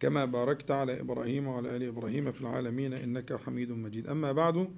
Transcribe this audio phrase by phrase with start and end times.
[0.00, 4.06] كما باركت على إبراهيم وعلى آل إبراهيم في العالمين إنك حميد مجيد.
[4.06, 4.68] أما بعد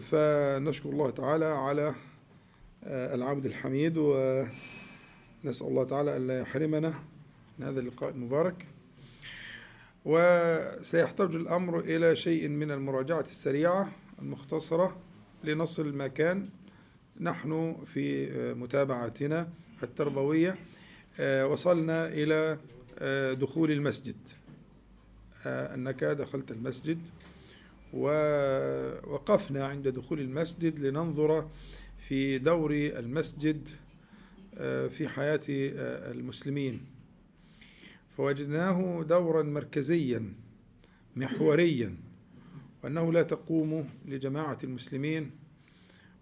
[0.00, 1.94] فنشكر الله تعالى على
[2.86, 6.94] العبد الحميد ونسأل الله تعالى ألا يحرمنا
[7.58, 8.66] من هذا اللقاء المبارك.
[10.04, 13.92] وسيحتاج الأمر إلى شيء من المراجعة السريعة
[14.22, 14.96] المختصرة
[15.44, 16.48] لنصل مكان
[17.20, 19.48] نحن في متابعتنا
[19.82, 20.56] التربوية
[21.44, 22.58] وصلنا إلى
[23.40, 24.16] دخول المسجد.
[25.46, 26.98] أنك دخلت المسجد
[27.94, 31.48] ووقفنا عند دخول المسجد لننظر
[31.98, 33.68] في دور المسجد
[34.90, 36.80] في حياة المسلمين.
[38.16, 40.34] فوجدناه دورا مركزيا
[41.16, 41.96] محوريا
[42.84, 45.30] وأنه لا تقوم لجماعة المسلمين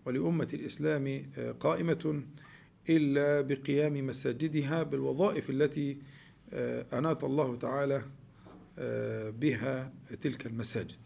[0.06, 1.26] ولأمة الإسلام
[1.60, 2.22] قائمة
[2.88, 5.98] إلا بقيام مساجدها بالوظائف التي
[6.92, 8.02] أناط الله تعالى
[9.40, 10.98] بها تلك المساجد.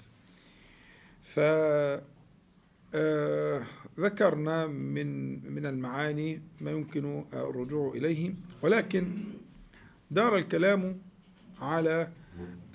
[3.97, 5.07] فذكرنا من
[5.55, 9.15] من المعاني ما يمكن الرجوع إليه ولكن
[10.11, 10.99] دار الكلام
[11.61, 12.11] على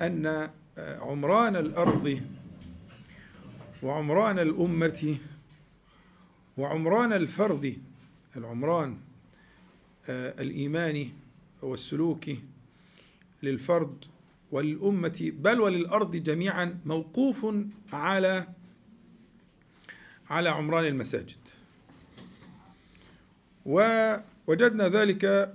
[0.02, 2.22] أن عمران الأرض
[3.84, 5.18] وعمران الأمة
[6.58, 7.78] وعمران الفرد
[8.38, 8.98] العمران
[10.10, 11.10] الإيماني
[11.62, 12.44] والسلوكي
[13.44, 14.06] للفرد
[14.52, 17.46] وللأمة بل وللأرض جميعا موقوف
[17.94, 18.48] على
[20.30, 21.38] على عمران المساجد.
[23.66, 25.54] ووجدنا ذلك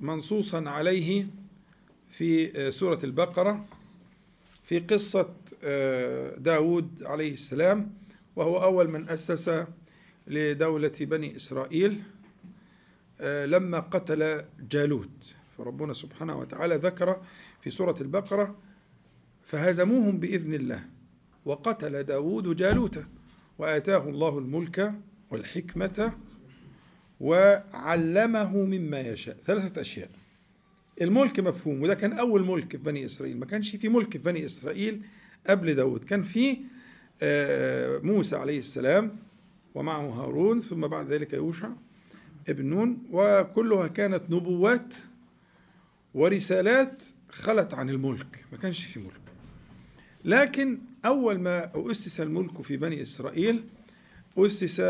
[0.00, 1.26] منصوصا عليه
[2.10, 3.66] في سورة البقرة
[4.64, 5.34] في قصة
[6.38, 7.92] داود عليه السلام
[8.36, 9.66] وهو أول من أسس
[10.26, 12.02] لدولة بني إسرائيل
[13.20, 15.34] لما قتل جالوت.
[15.58, 17.20] فربنا سبحانه وتعالى ذكر
[17.60, 18.56] في سورة البقرة
[19.44, 20.84] فهزموهم بإذن الله
[21.44, 23.04] وقتل داود جالوت
[23.58, 24.92] وآتاه الله الملك
[25.30, 26.12] والحكمة
[27.20, 29.36] وعلمه مما يشاء.
[29.46, 30.10] ثلاثة أشياء.
[31.02, 34.44] الملك مفهوم وده كان أول ملك في بني إسرائيل ما كانش في ملك في بني
[34.44, 35.02] إسرائيل
[35.46, 36.56] قبل داود كان في
[38.06, 39.16] موسى عليه السلام
[39.74, 41.68] ومعه هارون ثم بعد ذلك يوشع
[42.48, 44.94] ابن نون وكلها كانت نبوات
[46.16, 48.44] ورسالات خلت عن الملك.
[48.52, 49.20] ما كانش في ملك.
[50.24, 53.64] لكن أول ما أسس الملك في بني إسرائيل
[54.38, 54.80] أسس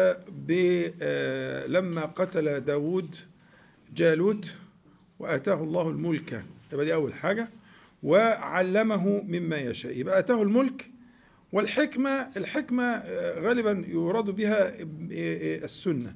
[1.68, 3.16] لما قتل داود
[3.94, 4.52] جالوت
[5.18, 6.44] وآتاه الله الملك.
[6.72, 7.48] يبقى دي أول حاجة.
[8.02, 9.98] وعلمه مما يشاء.
[9.98, 10.90] يبقى آتاه الملك
[11.52, 13.02] والحكمة الحكمة
[13.40, 14.74] غالبا يراد بها
[15.64, 16.14] السنة.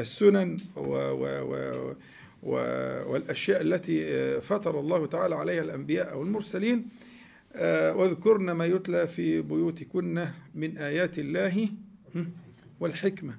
[0.00, 1.94] السنن و و و
[2.42, 6.88] والأشياء التي فطر الله تعالى عليها الأنبياء أو المرسلين.
[7.94, 11.68] واذكرن ما يتلى في بيوتكن من آيات الله
[12.80, 13.34] والحكمة.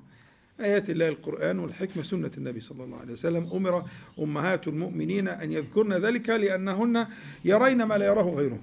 [0.59, 3.49] آيات الله القرآن والحكمة سنة النبي صلى الله عليه وسلم.
[3.53, 3.85] أمر
[4.19, 7.07] أمهات المؤمنين أن يذكرن ذلك لأنهن
[7.45, 8.61] يرين ما لا يراه غيرهم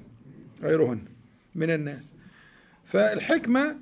[0.62, 0.98] غيرهن
[1.54, 2.14] من الناس.
[2.84, 3.76] فالحكمة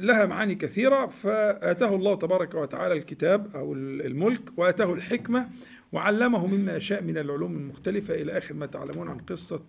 [0.00, 1.06] لها معاني كثيرة.
[1.06, 5.48] فآتاه الله تبارك وتعالى الكتاب أو الملك وآتاه الحكمة
[5.92, 9.62] وعلمه مما يشاء من العلوم المختلفة إلى آخر ما تعلمون عن قصة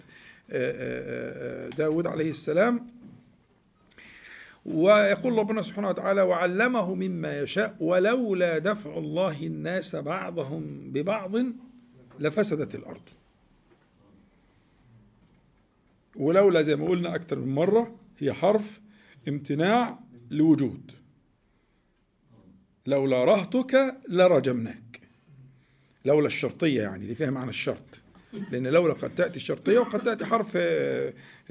[1.78, 2.88] داود عليه السلام.
[4.66, 11.32] ويقول ربنا سبحانه وتعالى وعلمه مما يشاء ولولا دفع الله الناس بعضهم ببعض
[12.20, 13.02] لفسدت الأرض.
[16.16, 18.82] ولولا زي ما قلنا أكثر من مرة هي حرف
[19.28, 20.00] امتناع
[20.32, 20.92] لوجود.
[22.86, 24.91] لولا رهتك لرجمناك.
[26.06, 28.02] لولا الشرطية يعني اللي فيها معنى الشرط.
[28.52, 30.58] لأن لولا قد تأتي الشرطية وقد تأتي حرف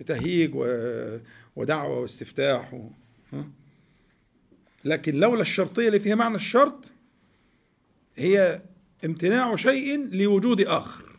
[0.06, 0.54] تهيج
[1.56, 2.90] ودعوة واستفتاح و...
[4.84, 6.92] لكن لولا الشرطية اللي فيها معنى الشرط
[8.16, 8.62] هي
[9.04, 11.16] امتناع شيء لوجود آخر.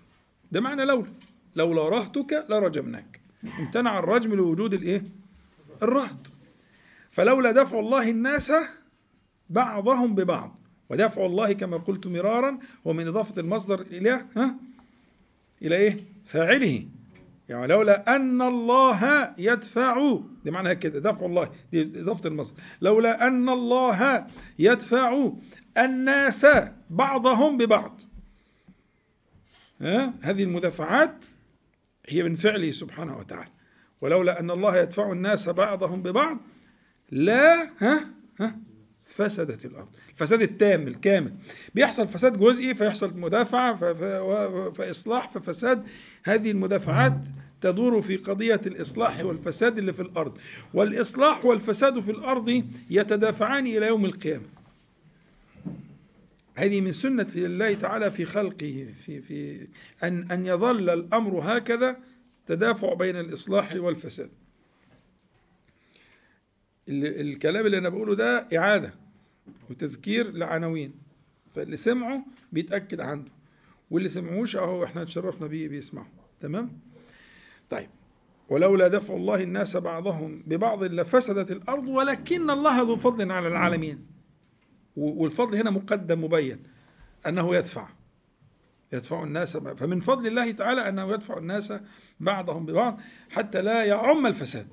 [0.52, 1.12] ده معنى لولا.
[1.56, 3.22] لولا رهتك لرجمناك.
[3.60, 5.04] امتنع الرجم لوجود الإيه؟
[5.84, 6.32] الرهط.
[7.12, 8.52] فلولا دفع الله الناس
[9.50, 10.61] بعضهم ببعض.
[10.92, 14.56] ودفع الله كما قلت مرارا هو من إضافة المصدر إلى ها؟
[15.62, 16.86] إلى إيه؟ فاعله.
[17.50, 22.56] يعني لولا أن الله يدفع دي معناها كده دفع الله دي إضافة المصدر.
[22.82, 24.28] لولا أن الله
[24.60, 25.32] يدفع
[25.78, 26.48] الناس
[26.90, 28.02] بعضهم ببعض.
[29.82, 31.26] ها؟ هذه المدافعات
[32.10, 33.52] هي من فعله سبحانه وتعالى.
[34.02, 36.38] ولولا أن الله يدفع الناس بعضهم ببعض
[37.12, 38.06] لا ها؟
[38.40, 38.71] ها؟
[39.16, 39.88] فسدت الأرض.
[40.10, 41.34] الفساد التام الكامل.
[41.76, 43.76] بيحصل فساد جزئي فيحصل مدافعة
[44.72, 45.84] فإصلاح ففساد.
[46.24, 47.20] هذه المدافعات
[47.62, 50.38] تدور في قضية الإصلاح والفساد اللي في الأرض.
[50.74, 54.46] والإصلاح والفساد في الأرض يتدافعان إلى يوم القيامة.
[56.56, 59.68] هذه من سنة الله تعالى في خلقه في في
[60.04, 61.98] أن أن يظل الأمر هكذا
[62.48, 64.30] تدافع بين الإصلاح والفساد.
[66.90, 69.01] الكلام اللي أنا بقوله ده إعادة.
[69.70, 70.94] وتذكير لعناوين.
[71.56, 73.32] فاللي سمعه بيتأكد عنده
[73.92, 76.08] واللي سمعوش أهو إحنا تشرفنا بيه بيسمعوا
[76.40, 76.80] تمام؟
[77.70, 77.90] طيب.
[78.50, 84.06] ولولا دفع الله الناس بعضهم ببعض لفسدت الأرض ولكن الله ذو فضل على العالمين.
[84.96, 86.64] والفضل هنا مقدم مبين
[87.28, 87.90] أنه يدفع
[88.94, 91.74] يدفع الناس فمن فضل الله تعالى أنه يدفع الناس
[92.20, 93.00] بعضهم ببعض
[93.30, 94.68] حتى لا يعم الفساد.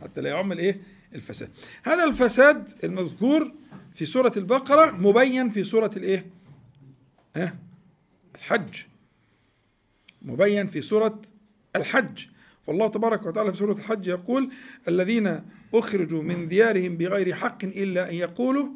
[0.00, 0.82] حتى لا يعم الإيه؟
[1.14, 1.50] الفساد.
[1.82, 3.52] هذا الفساد المذكور
[3.94, 6.26] في سورة البقرة مبين في سورة الإيه؟
[7.36, 7.56] ها
[8.34, 8.74] الحج.
[10.22, 11.20] مبين في سورة
[11.76, 12.26] الحج.
[12.66, 14.50] فالله تبارك وتعالى في سورة الحج يقول
[14.88, 15.42] الذين
[15.74, 18.68] أخرجوا من ديارهم بغير حق إلا أن يقولوا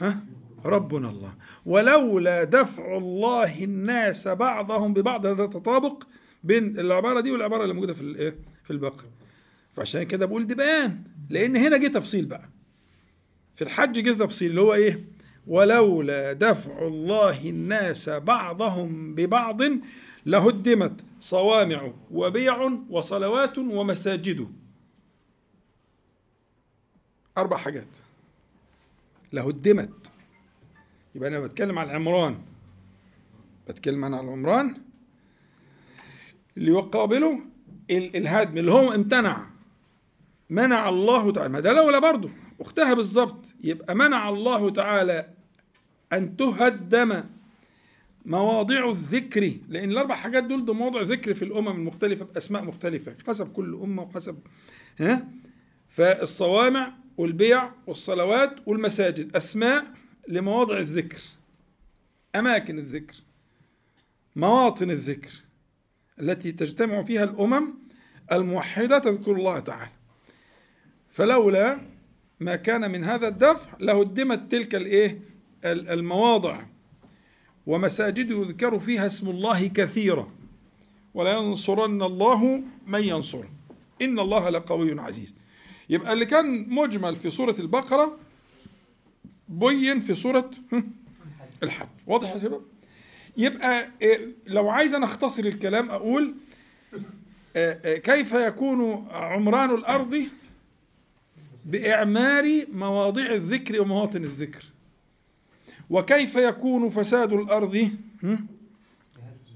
[0.00, 0.24] ها؟
[0.64, 1.34] ربنا الله.
[1.66, 6.02] ولولا دفع الله الناس بعضهم ببعض هذا تطابق
[6.44, 9.08] بين العبارة دي والعبارة اللي موجودة في الايه في البقرة.
[9.76, 12.48] فعشان كده بقول دي بيان لأن هنا جه تفصيل بقى.
[13.60, 15.04] في الحج جه تفصيل اللي هو إيه؟
[15.46, 19.60] ولولا دفع الله الناس بعضهم ببعض
[20.26, 24.48] لهدمت صوامع وبيع وصلوات ومساجد.
[27.38, 27.86] أربع حاجات.
[29.32, 30.12] لهدمت.
[31.14, 32.38] يبقى أنا بتكلم عن العمران
[33.68, 34.76] بتكلم عن العمران
[36.56, 37.40] اللي يقابله
[37.90, 39.46] الهدم اللي هو امتنع.
[40.50, 41.48] منع الله تعالى.
[41.48, 42.30] ما ده لولا برضه.
[42.60, 45.28] اختها بالظبط يبقى منع الله تعالى
[46.12, 47.24] أن تهدم
[48.26, 53.52] مواضع الذكر لأن الأربع حاجات دول ده مواضع ذكر في الأمم المختلفة بأسماء مختلفة حسب
[53.52, 54.38] كل أمة وحسب
[54.98, 55.28] ها؟
[55.88, 59.84] فالصوامع والبيع والصلوات والمساجد أسماء
[60.28, 61.18] لمواضع الذكر
[62.36, 63.14] أماكن الذكر
[64.36, 65.32] مواطن الذكر
[66.20, 67.74] التي تجتمع فيها الأمم
[68.32, 69.90] الموحدة تذكر الله تعالى.
[71.12, 71.80] فلولا
[72.40, 75.20] ما كان من هذا الدفع لهدمت تلك الإيه؟
[75.64, 76.60] المواضع.
[77.66, 80.30] ومساجد يذكر فيها اسم الله كثيرا
[81.14, 83.50] ولا ينصرن الله من ينصره
[84.02, 85.34] إن الله لقوي عزيز.
[85.90, 88.18] يبقى اللي كان مجمل في سورة البقرة
[89.48, 90.50] بين في سورة
[91.62, 91.88] الحج.
[92.06, 92.62] واضح يا شباب؟
[93.36, 93.88] يبقى
[94.46, 96.34] لو عايز أنا أختصر الكلام أقول
[97.84, 100.24] كيف يكون عمران الأرض
[101.66, 104.64] بإعمار مواضع الذكر ومواطن الذكر.
[105.90, 107.90] وكيف يكون فساد الأرض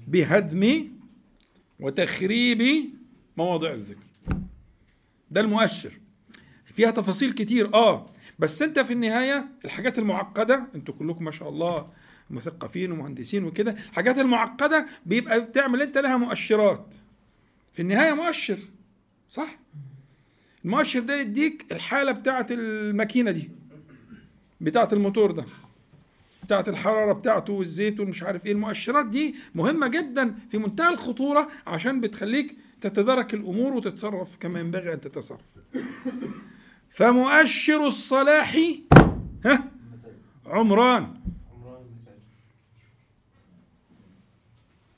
[0.07, 0.91] بهدم
[1.79, 2.89] وتخريب
[3.37, 4.03] مواضع الذكر.
[5.31, 5.91] ده المؤشر.
[6.65, 11.87] فيها تفاصيل كتير آه بس أنت في النهاية الحاجات المعقدة أنتوا كلكم ما شاء الله
[12.29, 16.93] مثقفين ومهندسين وكده الحاجات المعقدة بيبقى بتعمل أنت لها مؤشرات.
[17.73, 18.57] في النهاية مؤشر
[19.29, 19.59] صح؟
[20.65, 23.49] المؤشر ده يديك الحالة بتاعه الماكينة دي
[24.61, 25.45] بتاعه الموتور ده
[26.43, 28.51] بتاعه الحرارة بتاعته والزيت ومش عارف إيه.
[28.51, 35.01] المؤشرات دي مهمة جدا في منتهى الخطورة عشان بتخليك تتدارك الأمور وتتصرف كما ينبغي أن
[35.01, 35.39] تتصرف.
[36.89, 38.57] فمؤشر الصلاح
[39.45, 39.71] ها؟
[40.45, 41.13] عمران.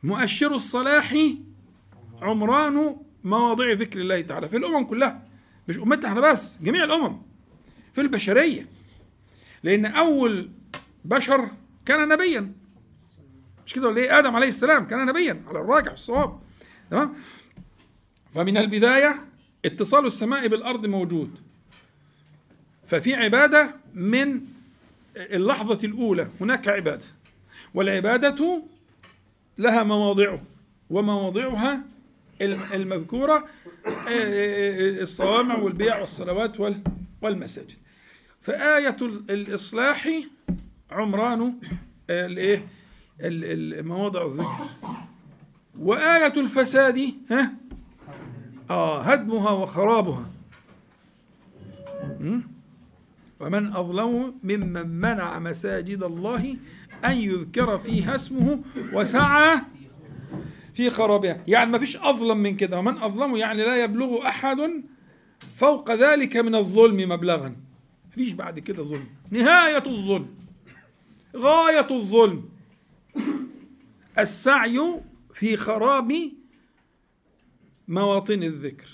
[0.03, 1.15] مؤشر الصلاح
[2.21, 5.26] عمران مواضيع ذكر الله تعالى في الأمم كلها.
[5.69, 7.21] مش أمتنا إحنا بس جميع الأمم
[7.93, 8.67] في البشرية.
[9.63, 10.49] لأن أول
[11.05, 11.51] بشر
[11.85, 12.53] كان نبيا.
[13.65, 16.39] مش كده ولا إيه؟ آدم عليه السلام كان نبيا على الراجح الصواب
[16.89, 17.15] تمام؟
[18.33, 19.27] فمن البداية
[19.65, 21.35] اتصال السماء بالأرض موجود.
[22.87, 24.41] ففي عبادة من
[25.15, 26.29] اللحظة الأولى.
[26.41, 27.05] هناك عبادة.
[27.73, 28.63] والعبادة
[29.57, 30.43] لها مواضعه.
[30.89, 31.83] ومواضعها
[32.41, 33.47] المذكورة
[35.01, 36.59] الصوامع والبيع والصلوات
[37.21, 37.75] والمساجد.
[38.41, 38.97] فآية
[39.29, 40.09] الإصلاح
[40.91, 41.53] عمران
[42.09, 42.67] الإيه؟
[43.83, 44.65] مواضع الذكر.
[45.79, 47.53] وآية الفساد ها؟
[48.69, 50.29] آه هدمها وخرابها?
[53.39, 56.57] ومن أظلم ممن منع مساجد الله
[57.05, 58.61] أن يذكر فيها اسمه
[58.93, 59.61] وسعى
[60.77, 62.79] في خرابها يعني ما فيش أظلم من كده.
[62.79, 64.83] ومن أظلم يعني لا يبلغ أحد
[65.55, 67.55] فوق ذلك من الظلم مبلغا.
[68.11, 69.07] فيش بعد كده ظلم.
[69.29, 70.35] نهاية الظلم.
[71.35, 72.49] غاية الظلم.
[74.19, 75.01] السعي
[75.33, 76.13] في خراب
[77.87, 78.89] مواطن الذكر.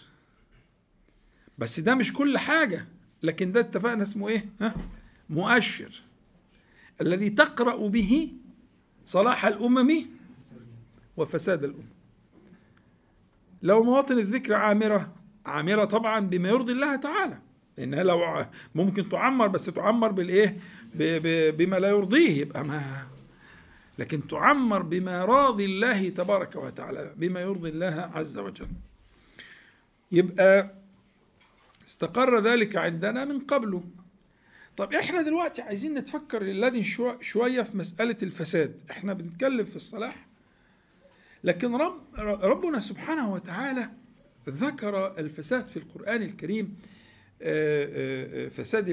[1.57, 2.87] بس ده مش كل حاجة.
[3.23, 4.75] لكن ده اتفقنا اسمه إيه؟ ها؟
[5.29, 6.01] مؤشر.
[7.01, 8.31] الذي تقرأ به
[9.05, 10.12] صلاح الأمم
[11.17, 11.85] وفساد الأمم.
[13.61, 15.13] لو مواطن الذكر عامرة
[15.45, 17.39] عامرة طبعا بما يرضي الله تعالى
[17.77, 20.57] لأنها لو ممكن تعمر بس تعمر بالإيه؟
[21.51, 23.07] بما لا يرضيه يبقى ما.
[23.99, 28.67] لكن تعمر بما راضي الله تبارك وتعالى بما يرضي الله عز وجل.
[30.11, 30.73] يبقى
[31.87, 33.83] استقر ذلك عندنا من قبله.
[34.77, 36.83] طب إحنا دلوقتي عايزين نتفكر الذي
[37.21, 38.81] شوية في مسألة الفساد.
[38.91, 40.27] إحنا بنتكلم في الصلاح
[41.43, 42.01] لكن رب
[42.43, 43.89] ربنا سبحانه وتعالى
[44.49, 46.77] ذكر الفساد في القرآن الكريم
[47.41, 48.89] آه، آه، آه، فساد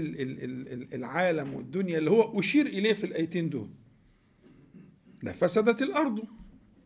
[0.94, 3.70] العالم والدنيا اللي هو أشير إليه في الآيتين دول.
[5.22, 6.24] لفسدت الأرض.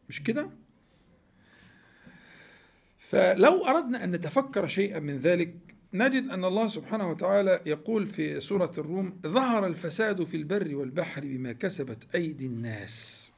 [0.09, 0.51] مش كده؟
[2.99, 5.55] فلو أردنا أن نتفكر شيئا من ذلك
[5.95, 11.53] نجد أن الله سبحانه وتعالى يقول في سورة الروم ظهر الفساد في البر والبحر بما
[11.53, 13.34] كسبت أيدي الناس.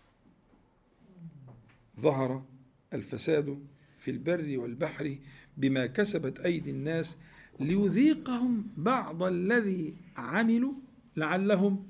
[2.01, 2.45] ظهر
[2.93, 3.59] الفساد
[3.99, 5.19] في البر والبحر
[5.57, 7.19] بما كسبت أيدي الناس
[7.61, 10.73] ليذيقهم بعض الذي عملوا
[11.17, 11.89] لعلهم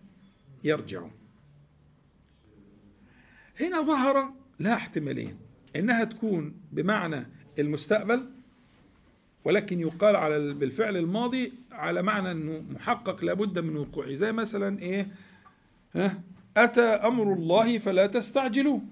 [0.65, 1.11] يرجعون.
[3.61, 5.37] هنا ظهر لها احتمالين
[5.77, 7.27] إنها تكون بمعنى
[7.59, 8.31] المستقبل
[9.45, 14.15] ولكن يقال على بالفعل الماضي على معنى إنه محقق لابد من وقوعه.
[14.15, 15.09] زي مثلا إيه؟
[15.95, 16.23] ها؟
[16.57, 18.83] أتى أمر الله فلا تستعجلوه.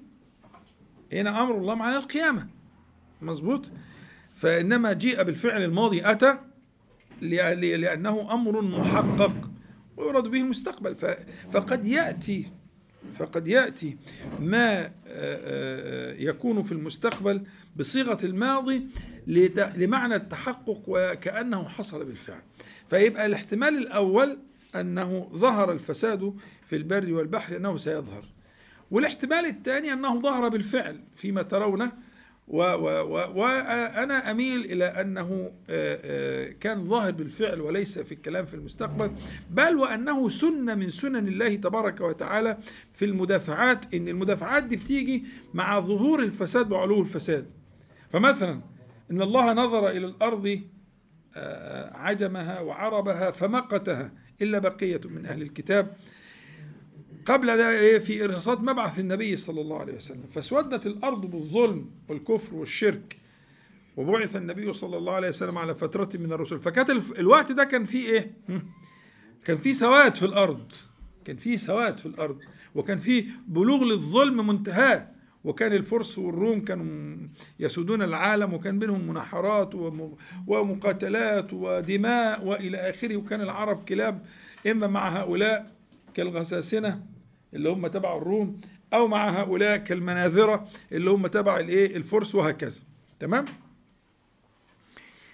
[1.13, 2.47] هنا أمر الله معنى القيامة.
[3.23, 3.71] مظبوط؟
[4.35, 6.39] فإنما جيء بالفعل الماضي أتى
[7.21, 9.51] لأنه أمر محقق
[9.97, 10.97] ويراد به المستقبل.
[11.53, 12.51] فقد يأتي
[13.15, 13.97] فقد يأتي
[14.41, 14.93] ما
[16.19, 17.43] يكون في المستقبل
[17.77, 18.87] بصيغة الماضي
[19.77, 22.43] لمعنى التحقق وكأنه حصل بالفعل.
[22.91, 24.39] فيبقى الاحتمال الأول
[24.75, 26.35] أنه ظهر الفساد
[26.67, 28.34] في البر والبحر انه سيظهر.
[28.91, 31.93] والاحتمال الثاني أنه ظهر بالفعل فيما ترونه
[32.49, 39.11] وأنا أميل إلى أنه آه، آه، كان ظاهر بالفعل وليس في الكلام في المستقبل
[39.51, 42.59] بل وأنه سنة من سنن الله تبارك وتعالى
[42.95, 45.25] في المدافعات إن المدافعات دي بتيجي
[45.55, 47.47] مع ظهور الفساد وعلو الفساد.
[48.13, 48.61] فمثلا
[49.11, 50.61] إن الله نظر إلى الأرض
[51.37, 54.13] آه، عجمها وعربها فمقتها
[54.43, 55.97] إلا بقية من أهل الكتاب.
[57.27, 62.55] قبل ده إيه في إرهاصات مبعث النبي صلى الله عليه وسلم فاسودت الأرض بالظلم والكفر
[62.55, 63.17] والشرك
[63.97, 66.61] وبعث النبي صلى الله عليه وسلم على فترة من الرسل.
[66.61, 68.31] فكانت الوقت ده كان فيه إيه؟
[69.45, 70.73] كان فيه سواد في الأرض
[71.25, 72.39] كان فيه سواد في الأرض
[72.75, 75.09] وكان فيه بلوغ للظلم منتهاه
[75.45, 77.17] وكان الفرس والروم كانوا
[77.61, 79.75] يسودون العالم وكان بينهم مناحرات
[80.47, 84.25] ومقاتلات ودماء وإلى آخره وكان العرب كلاب
[84.71, 85.71] إما مع هؤلاء
[86.15, 87.14] كالغساسنة
[87.55, 88.61] اللي هم تبع الروم
[88.95, 92.81] أو مع هؤلاء كالمناذرة اللي هم تبع الإيه؟ الفرس وهكذا.
[93.21, 93.45] تمام؟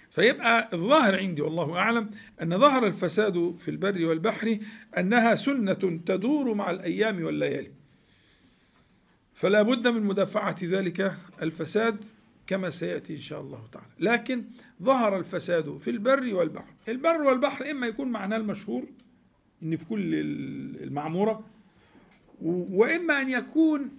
[0.09, 2.09] فيبقى الظاهر عندي والله أعلم
[2.41, 4.57] أن ظهر الفساد في البر والبحر
[4.97, 7.71] أنها سنة تدور مع الأيام والليالي.
[9.33, 12.05] فلا بد من مدافعة ذلك الفساد
[12.47, 13.87] كما سيأتي إن شاء الله تعالى.
[13.99, 14.43] لكن
[14.83, 16.73] ظهر الفساد في البر والبحر.
[16.89, 18.83] البر والبحر إما يكون معناه المشهور
[19.63, 20.01] إن في كل
[20.83, 21.43] المعمورة
[22.41, 23.91] وإما أن يكون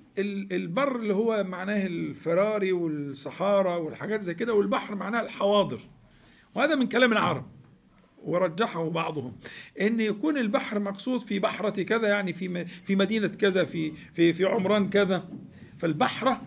[0.52, 5.80] البر اللي هو معناه الفراري والصحارى والحاجات زي كده والبحر معناه الحواضر.
[6.54, 7.46] وهذا من كلام العرب
[8.24, 9.36] ورجحه بعضهم.
[9.80, 14.44] إن يكون البحر مقصود في بحرة كذا يعني في في مدينة كذا في في في
[14.44, 15.28] عمران كذا.
[15.78, 16.42] فالبحرة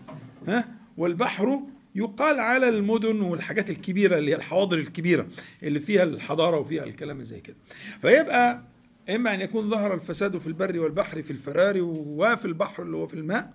[0.48, 1.60] ها والبحر
[1.94, 5.26] يقال على المدن والحاجات الكبيرة اللي هي الحواضر الكبيرة
[5.62, 7.56] اللي فيها الحضارة وفيها الكلام زي كده.
[8.02, 8.62] فيبقى
[9.10, 13.14] إما أن يكون ظهر الفساد في البر والبحر في الفرار وفي البحر اللي هو في
[13.14, 13.54] الماء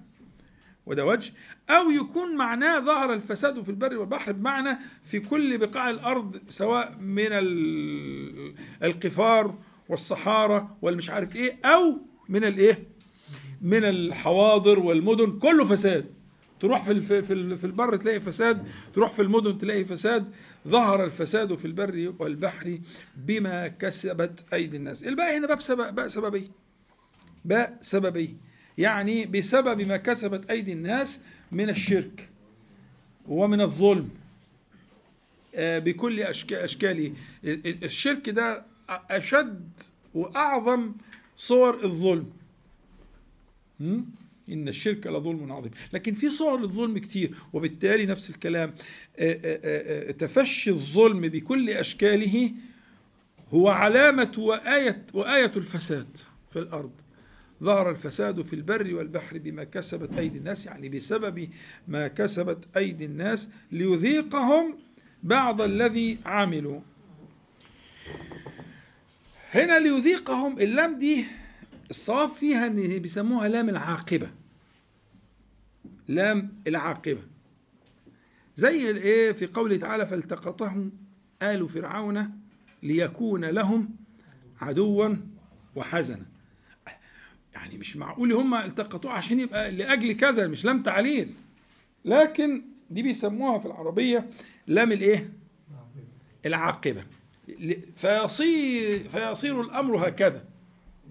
[0.86, 1.34] وده وجه
[1.70, 7.27] أو يكون معناه ظهر الفساد في البر والبحر بمعنى في كل بقاع الأرض سواء من
[8.84, 9.55] القفار
[9.89, 11.98] والصحارى والمش عارف إيه أو
[12.29, 12.84] من الإيه
[13.62, 16.05] من الحواضر والمدن كله فساد.
[16.62, 17.22] تروح في
[17.58, 20.32] في البر تلاقي فساد تروح في المدن تلاقي فساد.
[20.68, 22.80] ظهر الفساد في البر والبحر
[23.15, 25.03] بما كسبت أيدي الناس.
[25.03, 26.51] الباء هنا باب سبب باء سببي.
[27.46, 28.38] باء سببي.
[28.77, 31.20] يعني بسبب ما كسبت أيدي الناس
[31.51, 32.30] من الشرك
[33.27, 34.10] ومن الظلم.
[35.56, 36.20] آه، بكل
[36.51, 37.13] أشكاله.
[37.84, 39.70] الشرك ده أشد
[40.13, 40.91] وأعظم
[41.38, 42.30] صور الظلم.
[44.50, 45.71] إن الشرك لظلم عظيم.
[45.93, 48.74] لكن في صور للظلم كتير وبالتالي نفس الكلام
[49.19, 52.51] آه، آه، آه، تفشي الظلم بكل أشكاله
[53.53, 56.17] هو علامة وآية وآية الفساد
[56.53, 56.91] في الأرض.
[57.63, 61.50] ظهر الفساد في البر والبحر بما كسبت أيدي الناس يعني بسبب
[61.88, 64.77] ما كسبت أيدي الناس ليذيقهم
[65.24, 66.79] بعض الذي عملوا.
[69.51, 71.25] هنا ليذيقهم اللام دي
[71.91, 74.31] الصواب فيها إن بيسموها لام العاقبة.
[76.07, 77.21] لام العاقبة.
[78.55, 80.89] زي الإيه في قوله تعالى فالتقطه
[81.41, 82.39] آل فرعون
[82.83, 83.89] ليكون لهم
[84.62, 85.15] عدوا
[85.75, 86.25] وحزنا.
[87.53, 91.33] يعني مش معقول هم التقطوه عشان يبقى لأجل كذا مش لام تعليل.
[92.05, 94.29] لكن دي بيسموها في العربية
[94.67, 95.33] لام الإيه؟
[96.45, 97.05] العاقبة.
[97.95, 100.45] فيصير فيصير الأمر هكذا.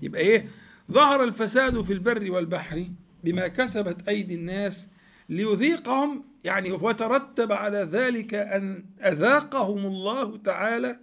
[0.02, 0.48] يبقى إيه؟
[0.90, 2.86] ظهر الفساد في البر والبحر
[3.24, 4.88] بما كسبت أيدي الناس
[5.28, 10.98] ليذيقهم يعني وترتب على ذلك أن أذاقهم الله تعالى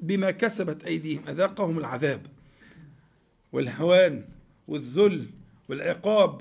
[0.00, 2.26] بما كسبت أيديهم أذاقهم العذاب
[3.52, 4.24] والهوان
[4.68, 5.26] والذل
[5.68, 6.40] والعقاب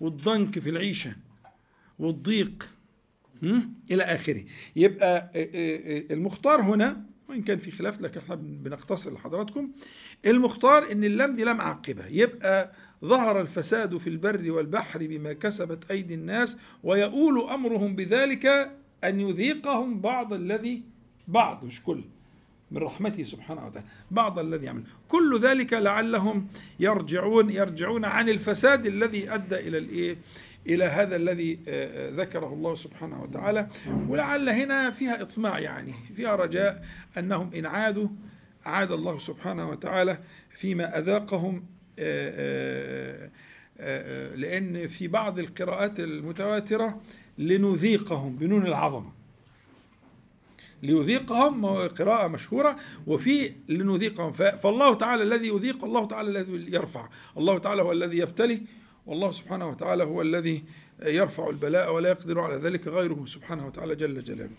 [0.00, 1.16] والضنك في العيشة
[1.98, 2.68] والضيق
[3.90, 4.44] إلى آخره.
[4.76, 5.30] يبقى
[6.10, 9.70] المختار هنا وإن كان في خلاف لكن إحنا بنختصر لحضراتكم.
[10.26, 12.72] المختار إن اللام دي لام عاقبة يبقى
[13.04, 18.46] ظهر الفساد في البر والبحر بما كسبت أيدي الناس ويؤول أمرهم بذلك
[19.04, 20.82] أن يذيقهم بعض الذي
[21.28, 22.00] بعض مش كل
[22.70, 24.82] من رحمته سبحانه وتعالى بعض الذي يعمل.
[25.08, 26.46] كل ذلك لعلهم
[26.80, 30.16] يرجعون يرجعون عن الفساد الذي أدى إلى الإيه؟
[30.68, 33.68] إلى هذا الذي آه، آه، ذكره الله سبحانه وتعالى.
[34.08, 36.84] ولعل هنا فيها إطماع يعني فيها رجاء
[37.18, 38.08] أنهم إن عادوا
[38.66, 40.18] عاد الله سبحانه وتعالى
[40.54, 41.64] فيما أذاقهم
[41.98, 43.30] آه،
[44.34, 47.00] لأن في بعض القراءات المتواترة
[47.38, 49.12] لنذيقهم بنون العظمة
[50.82, 52.76] ليذيقهم قراءة مشهورة
[53.06, 54.32] وفي لنذيقهم.
[54.32, 57.08] فالله تعالى الذي يذيق الله تعالى الذي يرفع.
[57.36, 58.62] الله تعالى هو الذي يبتلي
[59.08, 60.64] والله سبحانه وتعالى هو الذي
[61.02, 64.50] يرفع البلاء ولا يقدر على ذلك غيره سبحانه وتعالى جل جلاله.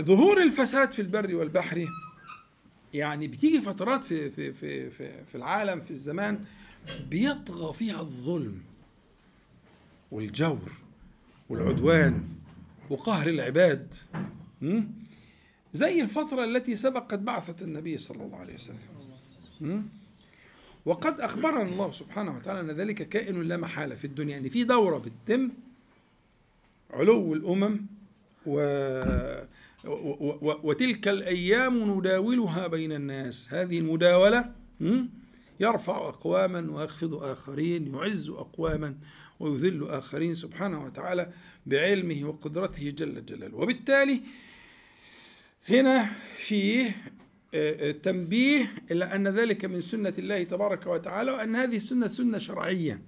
[0.00, 1.88] ظهور الفساد في البر والبحر
[2.94, 6.44] يعني بتيجي فترات في في في في, في العالم في الزمان
[7.10, 8.62] بيطغى فيها الظلم
[10.10, 10.72] والجور
[11.48, 12.28] والعدوان
[12.90, 13.94] وقهر العباد.
[15.72, 18.78] زي الفترة التي سبقت بعثة النبي صلى الله عليه وسلم.
[20.86, 24.98] وقد أخبرنا الله سبحانه وتعالى أن ذلك كائن لا محالة في الدنيا يعني في دورة
[24.98, 25.50] بتتم
[26.90, 27.86] علو الأمم
[28.46, 28.60] و
[30.62, 33.48] وتلك الأيام نداولها بين الناس.
[33.52, 34.52] هذه المداولة
[35.60, 38.94] يرفع أقواما ويخفض آخرين يعز أقواما
[39.40, 41.32] ويذل آخرين سبحانه وتعالى
[41.66, 43.56] بعلمه وقدرته جل جلاله.
[43.56, 44.20] وبالتالي
[45.68, 46.96] هنا فيه
[48.02, 53.02] تنبيه إلى أن ذلك من سنة الله تبارك وتعالى وأن هذه السنة سنة شرعية.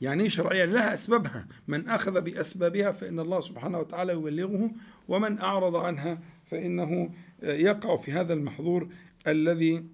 [0.00, 1.48] يعني إيه شرعية؟ لها أسبابها.
[1.68, 4.70] من أخذ بأسبابها فإن الله سبحانه وتعالى يبلغه
[5.08, 6.18] ومن أعرض عنها
[6.50, 7.10] فإنه
[7.42, 8.88] آه، يقع في هذا المحظور
[9.26, 9.84] الذي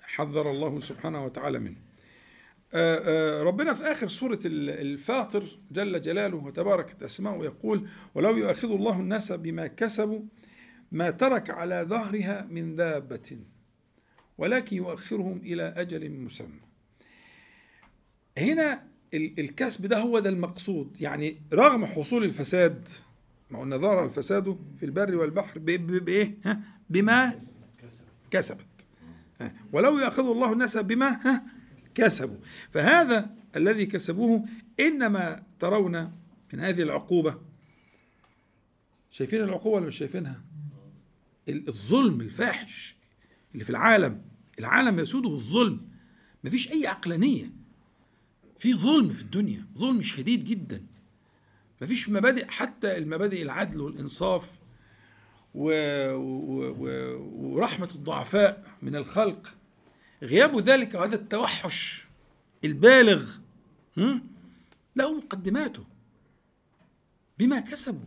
[0.00, 1.76] حذر الله سبحانه وتعالى منه.
[3.42, 9.66] ربنا في آخر سورة الفاطر جل جلاله وتباركت أسماؤه يقول ولو يؤاخذ الله الناس بما
[9.66, 10.20] كسبوا
[10.92, 13.38] ما ترك على ظهرها من دابة
[14.38, 16.60] ولكن يؤخرهم إلى أجل مسمى.
[18.38, 18.82] هنا
[19.14, 20.96] الكسب ده هو ده المقصود.
[21.00, 22.88] يعني رغم حصول الفساد
[23.50, 26.38] ما قلنا ظهر الفساد في البر والبحر بإيه؟
[26.90, 27.34] بما
[28.30, 28.86] كسبت.
[29.72, 31.40] ولو يأخذ الله الناس بما
[31.94, 32.38] كسبوا.
[32.70, 34.44] فهذا الذي كسبوه
[34.80, 36.12] إنما ترون
[36.52, 37.40] من هذه العقوبة.
[39.10, 40.51] شايفين العقوبة ولا مش شايفينها؟
[41.48, 42.96] الظلم الفاحش
[43.52, 44.22] اللي في العالم.
[44.58, 45.88] العالم يسوده الظلم.
[46.44, 47.50] مفيش أي عقلانية.
[48.58, 50.86] في ظلم في الدنيا ظلم شديد جدا.
[51.82, 54.50] مفيش مبادئ حتى المبادئ العدل والإنصاف
[55.54, 55.70] و...
[56.14, 56.74] و...
[56.78, 57.16] و...
[57.54, 59.54] ورحمة الضعفاء من الخلق.
[60.22, 62.06] غياب ذلك وهذا التوحش
[62.64, 63.32] البالغ
[64.96, 65.84] له مقدماته
[67.38, 68.06] بما كسبوا.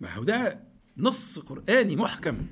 [0.00, 2.46] ما هو ده نص قرآني محكم.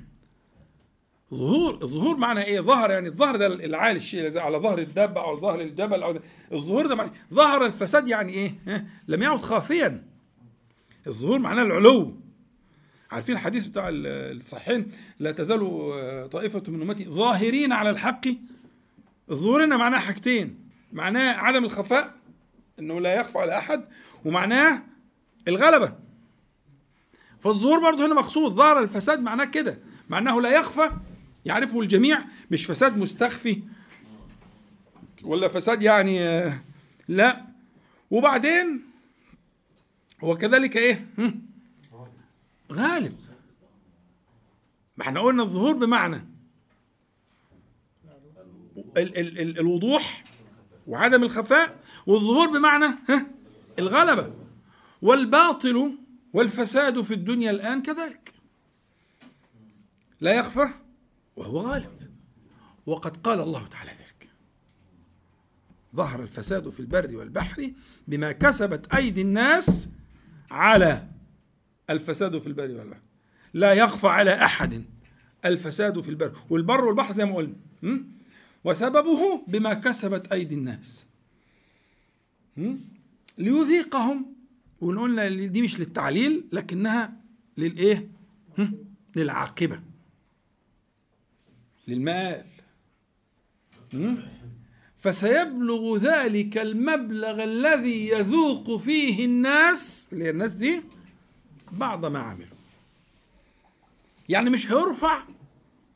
[1.33, 5.61] ظهور الظهور معنى إيه؟ ظهر يعني الظهر ده العالي الشيء على ظهر الدابة أو ظهر
[5.61, 6.19] الجبل أو
[6.51, 10.03] الظهور ده معنى ظهر الفساد يعني إيه؟ لم يعد خافيا.
[11.07, 12.17] الظهور معناه العلو.
[13.11, 18.27] عارفين الحديث بتاع الصحيحين؟ لا تزال طائفة من أمتي ظاهرين على الحق.
[19.31, 20.69] الظهور هنا معناه حاجتين.
[20.93, 22.15] معناه عدم الخفاء
[22.79, 23.85] إنه لا يخفى على أحد
[24.25, 24.83] ومعناه
[25.47, 25.95] الغلبة.
[27.41, 28.53] فالظهور برضه هنا مقصود.
[28.53, 30.91] ظهر الفساد معناه كده معناه لا يخفى.
[31.45, 33.63] يعرفه الجميع مش فساد مستخفي.
[35.23, 36.61] ولا فساد يعني آه،
[37.07, 37.45] لا.
[38.11, 38.81] وبعدين
[40.23, 41.07] هو كذلك إيه؟
[42.71, 43.17] غالب.
[44.97, 46.27] ما إحنا قلنا الظهور بمعنى
[48.97, 50.23] ال ال ال الوضوح
[50.87, 53.27] وعدم الخفاء والظهور بمعنى ها
[53.79, 54.33] الغلبة.
[55.01, 55.97] والباطل
[56.33, 58.33] والفساد في الدنيا الآن كذلك.
[60.21, 60.67] لا يخفى
[61.35, 62.11] وهو غالب.
[62.85, 64.29] وقد قال الله تعالى ذلك.
[65.95, 67.71] ظهر الفساد في البر والبحر
[68.07, 69.89] بما كسبت أيدي الناس
[70.51, 71.07] على
[71.89, 73.01] الفساد في البر والبحر.
[73.53, 74.85] لا يخفى على أحد
[75.45, 76.35] الفساد في البر.
[76.49, 77.55] والبر والبحر زي ما قلنا
[78.63, 81.05] وسببه بما كسبت أيدي الناس.
[83.37, 84.35] ليذيقهم
[84.81, 87.13] ونقولنا دي مش للتعليل لكنها
[87.57, 88.07] للإيه؟
[89.15, 89.81] للعاقبة.
[91.87, 92.45] للمآل.
[94.97, 100.81] فسيبلغ ذلك المبلغ الذي يذوق فيه الناس اللي الناس دي
[101.71, 102.57] بعض ما عملوا.
[104.29, 105.23] يعني مش هيرفع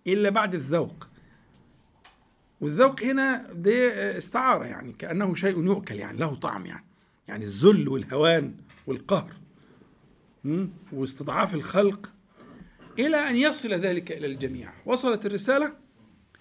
[0.07, 1.07] إلا بعد الذوق.
[2.61, 6.85] والذوق هنا دي استعارة يعني كأنه شيء يؤكل يعني له طعم يعني.
[7.27, 8.55] يعني الذل والهوان.
[8.87, 9.33] والقهر
[10.91, 12.11] واستضعاف الخلق
[12.99, 14.73] إلى أن يصل ذلك إلى الجميع.
[14.85, 15.77] وصلت الرسالة؟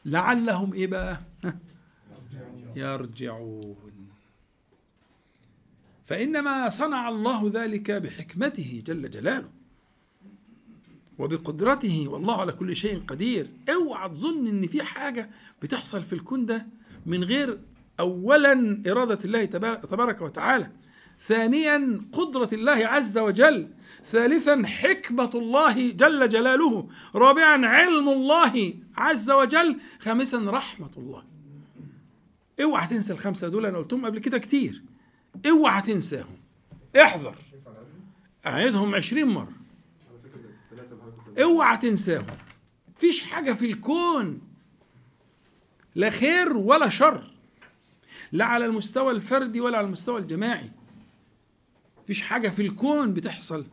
[0.04, 1.20] لعلهم إيه بقى؟
[2.76, 3.76] يرجعون.
[6.06, 9.48] فإنما صنع الله ذلك بحكمته جل جلاله
[11.18, 13.50] وبقدرته والله على كل شيء قدير.
[13.68, 15.30] أوعى تظن إن في حاجة
[15.62, 16.66] بتحصل في الكون ده
[17.06, 17.60] من غير
[18.00, 20.70] اولا إرادة الله تبارك وتعالى.
[21.20, 23.68] ثانيا قدرة الله عز وجل.
[24.04, 26.88] ثالثا حكمة الله جل جلاله.
[27.14, 29.80] رابعا علم الله عز وجل.
[30.00, 31.22] خامسا رحمة الله.
[32.62, 34.82] اوعى تنسى الخمسة دول أنا قلتهم قبل كده كتير.
[35.50, 36.36] اوعى تنساهم.
[37.02, 37.36] احذر.
[38.46, 39.52] أعيدهم عشرين مرة.
[41.42, 42.26] اوعى تنساهم.
[42.98, 44.40] فيش حاجة في الكون.
[45.94, 47.30] لا خير ولا شر.
[48.32, 50.70] لا على المستوى الفردي ولا على المستوى الجماعي.
[52.06, 53.66] فيش حاجة في الكون بتحصل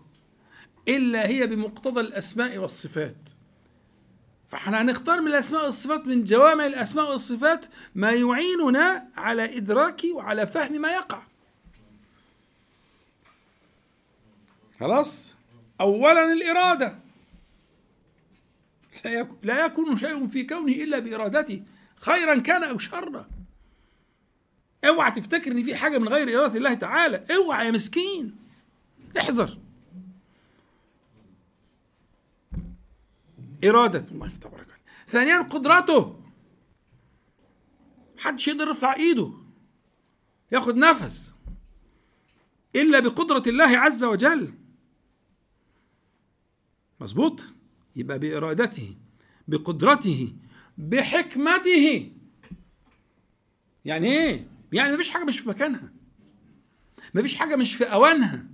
[0.87, 3.29] إلا هي بمقتضى الأسماء والصفات.
[4.49, 7.65] فإحنا هنختار من الأسماء والصفات من جوامع الأسماء والصفات
[7.95, 11.21] ما يعيننا على إدراك وعلى فهم ما يقع.
[14.79, 15.35] خلاص؟
[15.81, 16.99] أولا الإرادة.
[19.43, 21.63] لا يكون شيء في كونه إلا بإرادته
[21.95, 23.29] خيرا كان أو شرا.
[24.85, 27.25] اوعى تفتكر إن في حاجة من غير إرادة الله تعالى.
[27.35, 28.35] اوعى يا مسكين.
[29.17, 29.57] احذر.
[33.65, 34.05] إرادة.
[34.11, 34.81] الله تبارك وتعالى.
[35.07, 36.21] ثانيا قدرته
[38.17, 39.33] محدش يقدر يرفع إيده.
[40.51, 41.31] ياخد نفس.
[42.75, 44.53] إلا بقدرة الله عز وجل.
[46.99, 47.45] مظبوط.
[47.95, 48.95] يبقى بإرادته
[49.47, 50.33] بقدرته
[50.77, 52.11] بحكمته.
[53.85, 55.93] يعني إيه؟ يعني مفيش حاجة مش في مكانها.
[57.13, 58.45] مفيش حاجة مش في أوانها.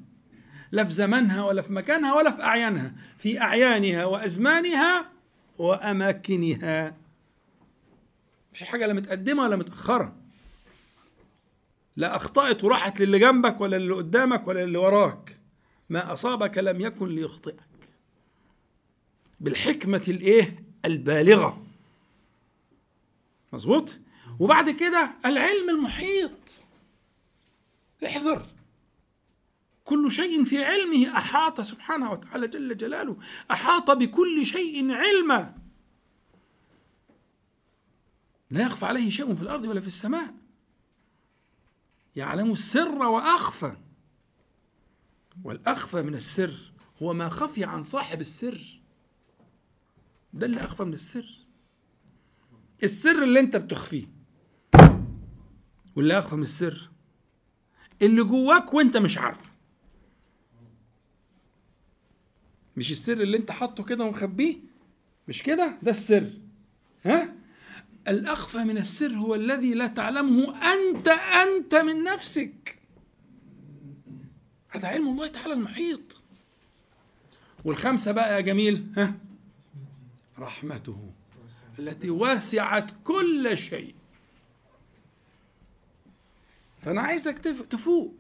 [0.72, 2.96] لا في زمانها ولا في مكانها ولا في أعيانها.
[3.18, 5.12] في أعيانها وأزمانها
[5.58, 6.98] وأماكنها.
[8.52, 10.16] مفيش حاجة لا متقدمة ولا متأخرة.
[11.96, 15.38] لا أخطأت وراحت للي جنبك ولا اللي قدامك ولا اللي وراك.
[15.90, 17.60] ما أصابك لم يكن ليخطئك.
[19.40, 21.64] بالحكمة الإيه؟ البالغة.
[23.54, 23.98] مظبوط؟
[24.40, 26.64] وبعد كده العلم المحيط.
[28.06, 28.46] احذر.
[29.86, 33.18] كل شيء في علمه أحاط سبحانه وتعالى جل جلاله
[33.52, 35.58] أحاط بكل شيء علما.
[38.52, 40.34] لا يخفى عليه شيء في الأرض ولا في السماء.
[42.16, 43.78] يعلم السر وأخفى.
[45.44, 46.72] والأخفى من السر
[47.02, 48.82] هو ما خفي عن صاحب السر.
[50.34, 51.40] ده اللي أخفى من السر.
[52.84, 54.17] السر اللي أنت بتخفيه.
[55.98, 56.90] واللي اخفى من السر.
[58.02, 59.50] اللي جواك وأنت مش عارفه.
[62.78, 64.58] مش السر اللي أنت حاطه كده ومخبيه؟
[65.28, 66.30] مش كده؟ ده السر.
[67.06, 67.34] ها؟
[68.08, 72.80] الأخفى من السر هو الذي لا تعلمه أنت أنت من نفسك.
[74.70, 76.18] هذا علم الله تعالى المحيط.
[77.66, 79.16] والخمسة بقى يا جميل ها؟
[80.40, 81.12] رحمته
[81.80, 83.97] التي وسعت كل شيء.
[86.88, 87.38] فأنا عايزك
[87.70, 88.16] تفوق.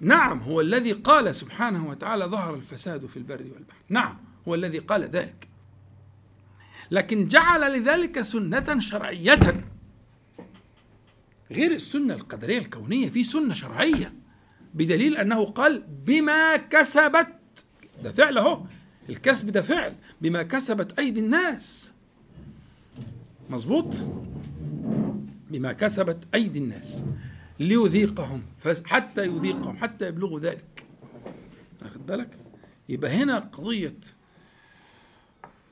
[0.00, 3.76] نعم هو الذي قال سبحانه وتعالى ظهر الفساد في البر والبحر.
[3.88, 5.48] نعم هو الذي قال ذلك.
[6.90, 9.64] لكن جعل لذلك سنة شرعية.
[11.50, 14.14] غير السنة القدرية الكونية في سنة شرعية.
[14.74, 17.64] بدليل أنه قال بما كسبت
[18.04, 18.64] ده فعل أهو.
[19.08, 19.94] الكسب ده فعل.
[20.20, 21.92] بما كسبت أيدي الناس.
[23.50, 23.94] مظبوط؟
[25.50, 27.04] بما كسبت أيدي الناس
[27.60, 28.42] ليذيقهم
[28.84, 30.86] حتى يذيقهم حتى يبلغوا ذلك.
[31.82, 32.38] واخد بالك؟
[32.88, 33.96] يبقى هنا قضية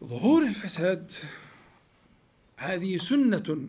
[0.05, 1.12] ظهور الفساد.
[2.57, 3.69] هذه سنة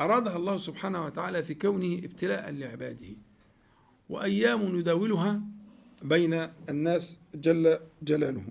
[0.00, 3.08] أرادها الله سبحانه وتعالى في كونه ابتلاء لعباده
[4.08, 5.40] وأيام نداولها
[6.02, 8.44] بين الناس جل جلاله.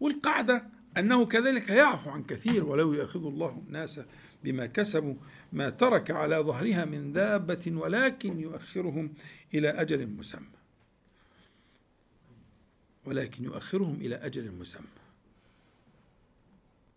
[0.00, 0.66] والقاعدة
[0.98, 4.00] أنه كذلك يعفو عن كثير ولو يأخذ الله الناس
[4.44, 5.14] بما كسبوا
[5.52, 9.14] ما ترك على ظهرها من دابة ولكن يؤخرهم
[9.54, 10.46] إلى أجل مسمى.
[13.04, 14.86] ولكن يؤخرهم إلى أجل مسمى.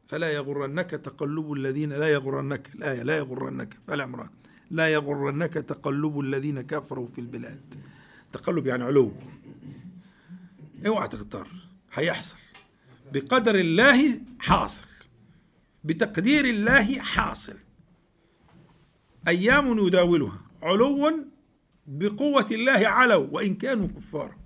[0.08, 4.29] فلا يغرنك تقلب الذين لا يغرنك الآية لا يغرنك فالعمران
[4.71, 7.75] لا يغرنك تقلب الذين كفروا في البلاد.
[8.34, 9.13] تقلب يعني علو.
[10.88, 11.47] اوعى تغتر
[11.93, 12.38] هيحصل
[13.13, 14.86] بقدر الله حاصل
[15.84, 17.58] بتقدير الله حاصل.
[19.28, 21.26] أيام نداولها علو
[21.88, 24.43] بقوة الله علوا وإن كانوا كفارا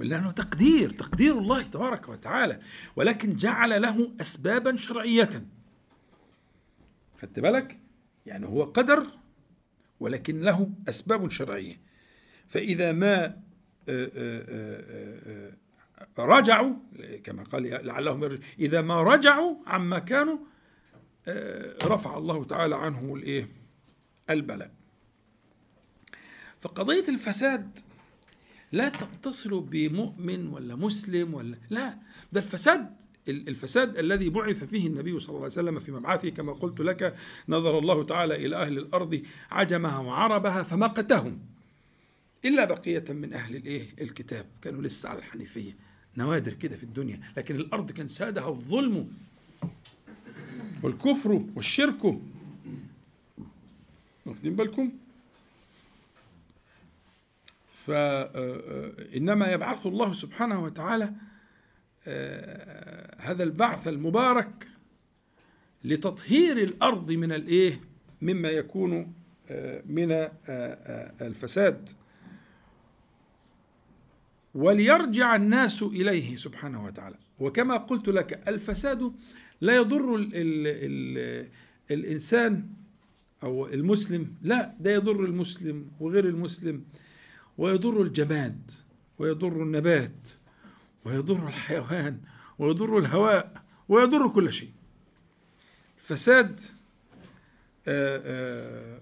[0.00, 2.60] لأنه تقدير تقدير الله تبارك وتعالى
[2.96, 5.46] ولكن جعل له أسبابا شرعية.
[7.22, 7.78] خدت بالك؟
[8.26, 9.06] يعني هو قدر
[10.00, 11.80] ولكن له أسباب شرعية.
[12.48, 13.34] فإذا ما آه،
[13.88, 15.52] آه، آه،
[16.18, 16.74] رجعوا
[17.24, 20.38] كما قال لعلهم إذا ما رجعوا عما كانوا
[21.84, 23.48] رفع الله تعالى عنهم الإيه؟
[24.30, 24.70] البلاء.
[26.60, 27.78] فقضية الفساد
[28.72, 31.98] لا تتصل بمؤمن ولا مسلم ولا لا
[32.32, 32.94] ده الفساد
[33.28, 37.16] الفساد الذي بعث فيه النبي صلى الله عليه وسلم في مبعثه كما قلت لك
[37.48, 41.40] نظر الله تعالى إلى أهل الأرض عجمها وعربها فمقتهم
[42.44, 44.46] إلا بقية من أهل الإيه؟ الكتاب.
[44.62, 45.76] كانوا لسه على الحنيفية.
[46.16, 49.08] نوادر كده في الدنيا لكن الأرض كان سادها الظلم
[50.82, 52.18] والكفر والشرك.
[54.26, 54.92] واخدين بالكم؟
[57.86, 61.12] فإنما يبعث الله سبحانه وتعالى
[62.06, 64.68] آه، هذا البعث المبارك
[65.84, 67.80] لتطهير الأرض من الإيه؟
[68.22, 69.14] مما يكون
[69.50, 71.90] آه، من آه، الفساد.
[74.54, 77.16] وليرجع الناس إليه سبحانه وتعالى.
[77.38, 79.12] وكما قلت لك الفساد
[79.60, 81.48] لا يضر ال ال ال
[81.90, 82.68] الإنسان
[83.42, 84.34] أو المسلم.
[84.42, 86.84] لا ده يضر المسلم وغير المسلم
[87.58, 88.70] ويضر الجماد
[89.18, 90.28] ويضر النبات
[91.04, 92.20] ويضر الحيوان
[92.58, 94.70] ويضر الهواء ويضر كل شيء.
[95.96, 96.60] فساد
[97.88, 99.00] آه، آه،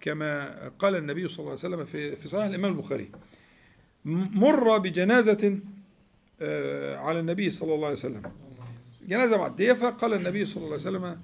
[0.00, 1.84] كما قال النبي صلى الله عليه وسلم
[2.16, 3.10] في صحيح الإمام البخاري.
[4.08, 5.58] مر بجنازة
[6.40, 8.22] آه، على النبي صلى الله عليه وسلم.
[9.08, 11.20] جنازة معدية فقال النبي صلى الله عليه وسلم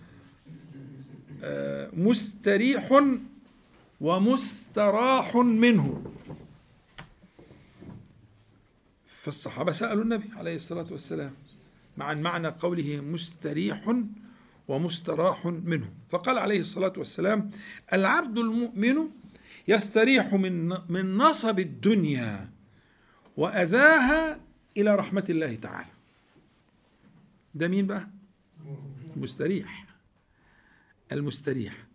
[1.93, 3.03] مستريح
[4.01, 6.03] ومستراح منه.
[9.07, 11.33] فالصحابة سألوا النبي عليه الصلاة والسلام
[11.97, 13.95] مع معنى قوله مستريح
[14.69, 15.89] ومستراح منه.
[16.11, 17.51] فقال عليه الصلاة والسلام
[17.93, 18.97] العبد المؤمن
[19.69, 22.54] يستريح من من نصب الدنيا.
[23.37, 24.41] وأذاها
[24.77, 25.91] إلى رحمة الله تعالى.
[27.55, 28.09] ده مين بقى؟
[29.17, 29.87] المستريح.
[31.13, 31.87] المستريح.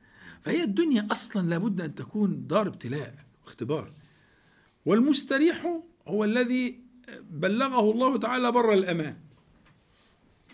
[0.42, 3.92] فهي الدنيا أصلا لابد أن تكون دار ابتلاء واختبار.
[4.86, 6.80] والمستريح هو الذي
[7.30, 9.18] بلغه الله تعالى بر الأمان.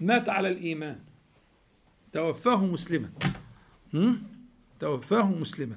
[0.02, 1.00] مات على الإيمان.
[2.14, 3.10] توفاه مسلما.
[4.80, 5.76] توفاه مسلما.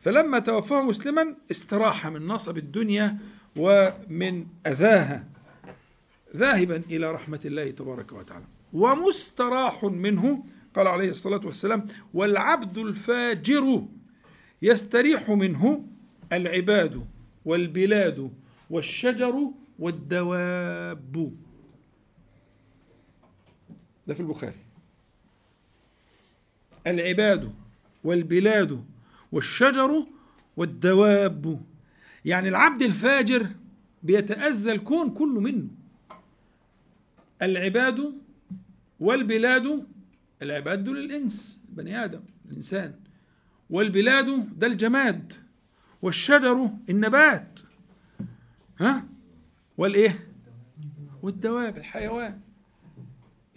[0.00, 3.18] فلما توفاه مسلما استراح من نصب الدنيا
[3.56, 5.28] ومن أذاها
[6.36, 8.44] ذاهبا إلى رحمة الله تبارك وتعالى.
[8.72, 13.86] ومستراح منه قال عليه الصلاة والسلام والعبد الفاجر
[14.62, 15.84] يستريح منه
[16.32, 17.06] العباد
[17.44, 18.30] والبلاد
[18.70, 21.32] والشجر والدواب.
[24.06, 24.54] ده في البخاري.
[26.86, 27.54] العباد
[28.04, 28.84] والبلاد
[29.32, 30.06] والشجر
[30.56, 31.60] والدواب.
[32.26, 33.46] يعني العبد الفاجر
[34.02, 35.68] بيتأذى الكون كله منه.
[37.42, 38.14] العباد
[39.00, 39.86] والبلاد
[40.42, 42.94] العباد دول الإنس البني آدم الإنسان.
[43.70, 45.32] والبلاد ده الجماد.
[46.02, 47.60] والشجر النبات.
[48.80, 49.08] ها؟
[49.78, 50.28] والإيه؟
[51.22, 52.40] والدواب الحيوان.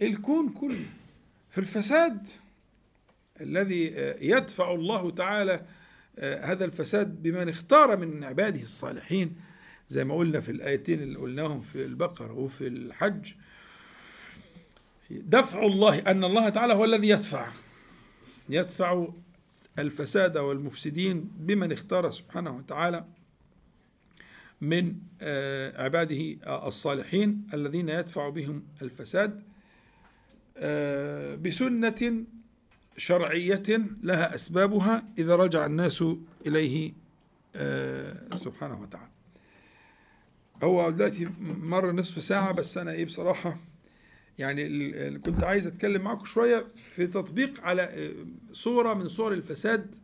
[0.02, 0.86] الكون كله.
[1.50, 2.28] في الفساد
[3.40, 3.84] الذي
[4.20, 5.66] يدفع الله تعالى
[6.18, 9.36] هذا الفساد بمن اختار من عباده الصالحين
[9.88, 13.32] زي ما قلنا في الآيتين اللي قلناهم في البقرة وفي الحج.
[15.10, 17.48] دفع الله أن الله تعالى هو الذي يدفع
[18.48, 19.08] يدفع
[19.78, 23.04] الفساد والمفسدين بمن اختار سبحانه وتعالى
[24.60, 24.94] من
[25.76, 26.36] عباده
[26.68, 29.42] الصالحين الذين يدفع بهم الفساد
[31.42, 32.24] بسنة
[33.00, 33.62] شرعية
[34.02, 36.04] لها أسبابها إذا رجع الناس
[36.46, 36.92] إليه
[38.34, 39.10] سبحانه وتعالى.
[40.62, 41.28] هو دلوقتي
[41.60, 43.58] مر نصف ساعة بس أنا إيه بصراحة
[44.38, 48.12] يعني كنت عايز أتكلم معكم شوية في تطبيق على
[48.52, 49.96] صورة من صور الفساد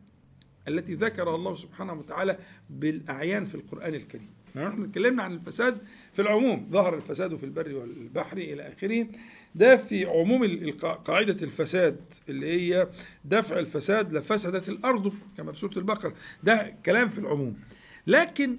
[0.67, 4.29] التي ذكرها الله سبحانه وتعالى بالأعيان في القرآن الكريم.
[4.55, 5.77] نحن اتكلمنا عن الفساد
[6.13, 9.07] في العموم ظهر الفساد في البر والبحر إلى آخره.
[9.55, 10.71] ده في عموم
[11.05, 12.87] قاعدة الفساد اللي هي
[13.25, 16.13] دفع الفساد لفسدت الأرض كما في سورة البقرة.
[16.43, 17.59] ده كلام في العموم.
[18.07, 18.57] لكن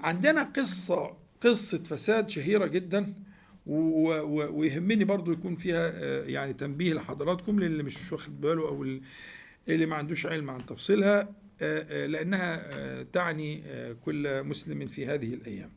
[0.00, 3.14] عندنا قصة قصة فساد شهيرة جدا
[3.66, 5.90] ويهمني برضو يكون فيها
[6.24, 8.86] يعني تنبيه لحضراتكم للي مش واخد باله أو
[9.68, 11.28] اللي ما عندوش علم عن تفصيلها
[12.06, 12.62] لأنها
[13.02, 13.62] تعني
[14.04, 15.70] كل مسلم في هذه الأيام.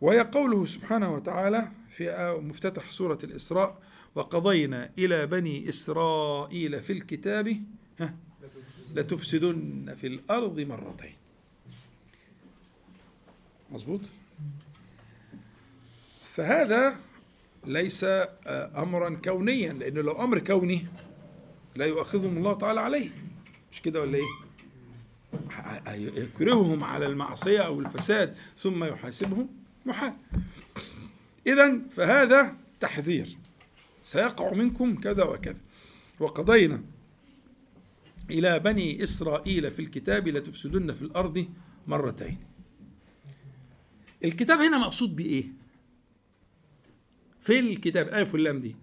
[0.00, 3.78] وهي قوله سبحانه وتعالى في مفتتح سورة الإسراء
[4.14, 7.62] وقضينا إلى بني إسرائيل في الكتاب
[8.94, 11.16] لتفسدن في الأرض مرتين.
[13.70, 14.00] مظبوط؟
[16.22, 16.96] فهذا
[17.66, 18.06] ليس
[18.76, 20.86] أمرا كونيا لأنه لو أمر كوني
[21.76, 23.10] لا يؤاخذهم الله تعالى عليه.
[23.72, 24.24] مش كده ولا إيه؟
[25.96, 29.48] يكرههم على المعصية أو الفساد ثم يحاسبهم
[29.86, 30.12] محال.
[31.52, 33.38] إذا فهذا تحذير.
[34.02, 35.60] سيقع منكم كذا وكذا.
[36.20, 36.82] وقضينا
[38.30, 41.48] إلى بني إسرائيل في الكتاب لتفسدن في الأرض
[41.86, 42.38] مرتين.
[44.24, 45.44] الكتاب هنا مقصود بإيه؟
[47.40, 48.76] في الكتاب ألف واللام دي.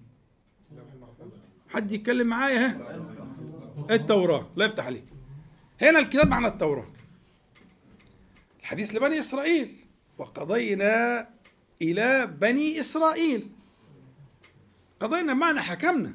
[1.69, 4.49] حد يتكلم معايا؟ ها؟ التوراة.
[4.55, 5.05] لا يفتح عليك.
[5.81, 6.87] هنا الكتاب معنى التوراة.
[8.59, 9.75] الحديث لبني إسرائيل.
[10.17, 11.27] وقضينا
[11.81, 13.49] إلى بني إسرائيل.
[14.99, 16.13] قضينا معنى حكمنا.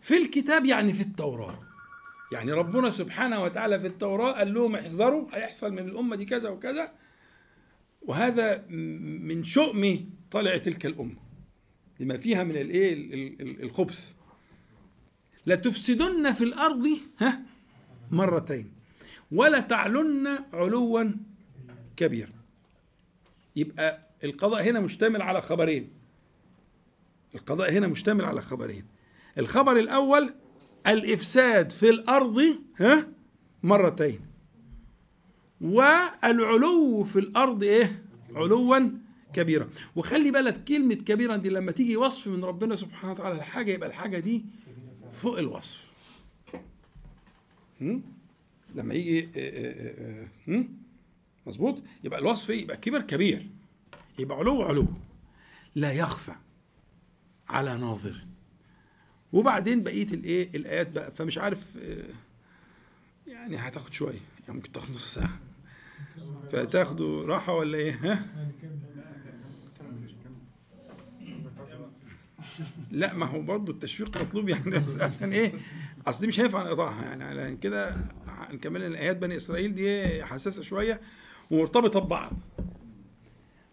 [0.00, 1.58] في الكتاب يعني في التوراة.
[2.32, 6.92] يعني ربنا سبحانه وتعالى في التوراة قال لهم احذروا هيحصل من الأمة دي كذا وكذا.
[8.02, 11.16] وهذا من شؤم طلع تلك الأمة.
[12.00, 12.94] لما فيها من الايه
[13.40, 14.14] الخبث.
[15.46, 16.86] لتفسدن في الأرض
[17.18, 17.42] ها؟
[18.10, 18.72] مرتين.
[19.32, 21.10] ولا تعلن علوا
[21.96, 22.32] كبيرا.
[23.56, 25.90] يبقى القضاء هنا مشتمل على خبرين.
[27.34, 28.84] القضاء هنا مشتمل على خبرين.
[29.38, 30.34] الخبر الأول
[30.86, 32.40] الإفساد في الأرض
[32.76, 33.08] ها
[33.62, 34.20] مرتين.
[35.60, 38.02] والعلو في الأرض إيه؟
[38.34, 38.90] علوا
[39.32, 39.68] كبيرا.
[39.96, 44.18] وخلي بالك كلمة كبيرا دي لما تيجي وصف من ربنا سبحانه وتعالى الحاجة يبقى الحاجة
[44.18, 44.44] دي
[45.12, 45.84] فوق الوصف؟
[48.74, 49.28] لما يجي
[50.48, 50.83] هم؟
[51.46, 53.46] مظبوط؟ يبقى الوصف إيه؟ يبقى كبر كبير.
[54.18, 54.86] يبقى علو علو.
[55.74, 56.32] لا يخفى
[57.48, 58.26] على ناظر.
[59.32, 61.10] وبعدين بقية الإيه؟ الآيات بقى.
[61.10, 61.76] فمش عارف
[63.26, 64.20] يعني هتاخد شوية.
[64.40, 65.38] يعني ممكن تاخد نص ساعة.
[66.52, 68.26] فتاخدوا راحة ولا إيه؟ ها؟
[72.90, 74.76] لا ما هو برضه التشويق مطلوب يعني.
[75.00, 75.52] عشان إيه؟
[76.06, 77.04] أصل دي مش هينفع نقطعها.
[77.04, 77.96] يعني كده
[78.52, 81.00] نكمل الآيات بني إسرائيل دي حساسة شوية.
[81.50, 82.32] ومرتبطة ببعض.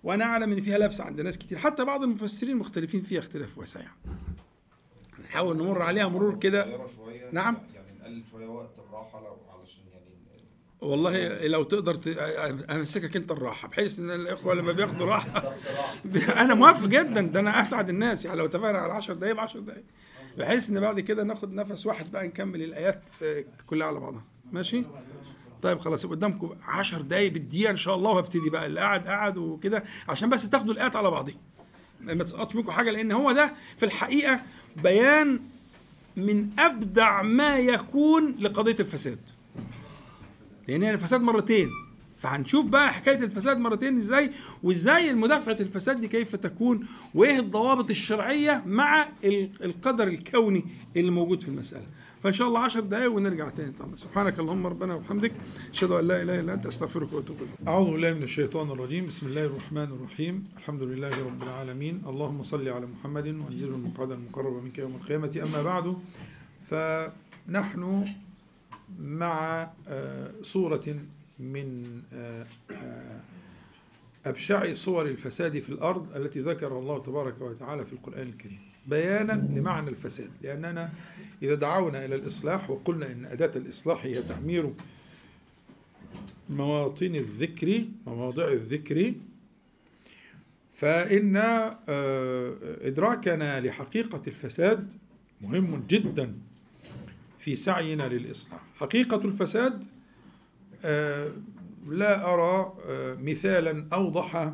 [0.03, 1.57] وأنا أعلم إن فيها لبس عند ناس كتير.
[1.57, 3.95] حتى بعض المفسرين مختلفين فيها اختلاف واسع يعني.
[5.23, 6.65] نحاول نمر عليها مرور كده.
[7.31, 7.57] نعم.
[7.75, 10.05] يعني نقلل شوية وقت الراحة لو علشان يعني
[10.81, 11.99] والله لو تقدر.
[12.75, 15.53] أمسكك أنت الراحة بحيث إن الإخوة لما بياخدوا راحة
[16.41, 17.21] أنا موافق جدا.
[17.21, 18.37] ده أنا أسعد الناس يعني.
[18.39, 19.83] لو اتفقنا على 10 دقائق ب 10 دقائق
[20.37, 23.01] بحيث إن بعد كده ناخد نفس واحد بقى نكمل الآيات
[23.67, 24.23] كلها على بعضها.
[24.51, 24.85] ماشي؟
[25.61, 29.37] طيب خلاص يبقى قدامكم 10 دقايق بالدقيقة إن شاء الله وهبتدي بقى اللي قاعد قاعد
[29.37, 31.35] وكده عشان بس تاخدوا الآيات على بعضها
[32.01, 34.41] ما تسقطش منكم حاجة لأن هو ده في الحقيقة
[34.83, 35.39] بيان
[36.17, 39.19] من أبدع ما يكون لقضية الفساد.
[40.67, 41.69] لأن هي الفساد مرتين.
[42.21, 44.31] فهنشوف بقى حكاية الفساد مرتين إزاي
[44.63, 51.41] وإزاي مدافعة الفساد دي كيف تكون وإيه الضوابط الشرعية مع ال- القدر الكوني اللي موجود
[51.43, 51.85] في المسألة.
[52.23, 53.71] فإن شاء الله 10 دقائق ونرجع تاني.
[53.71, 55.31] طبعا سبحانك اللهم ربنا وبحمدك.
[55.73, 57.67] أشهد أن لا إله إلا أنت أستغفرك وأتوب إليك.
[57.67, 59.07] أعوذ بالله من الشيطان الرجيم.
[59.07, 60.47] بسم الله الرحمن الرحيم.
[60.57, 62.01] الحمد لله رب العالمين.
[62.07, 65.41] اللهم صل على محمد وأنزله المقعد المقرب منك يوم القيامة.
[65.43, 65.97] أما بعد
[66.69, 68.05] فنحن
[68.99, 70.95] مع آه، صورة
[71.39, 73.21] من آه، آه،
[74.25, 78.70] أبشع صور الفساد في الأرض التي ذكر الله تبارك وتعالى في القرآن الكريم.
[78.87, 80.29] بيانا لمعنى الفساد.
[80.41, 80.91] لأننا
[81.43, 84.73] إذا دعونا إلى الإصلاح وقلنا إن أداة الإصلاح هي تعمير
[86.49, 89.13] مواطن الذكر مواضع الذكر
[90.75, 94.93] فإن آه، إدراكنا لحقيقة الفساد
[95.41, 96.33] مهم جدا
[97.39, 98.61] في سعينا للإصلاح.
[98.75, 99.83] حقيقة الفساد
[100.85, 101.31] آه،
[101.87, 104.53] لا أرى آه، مثالا أوضح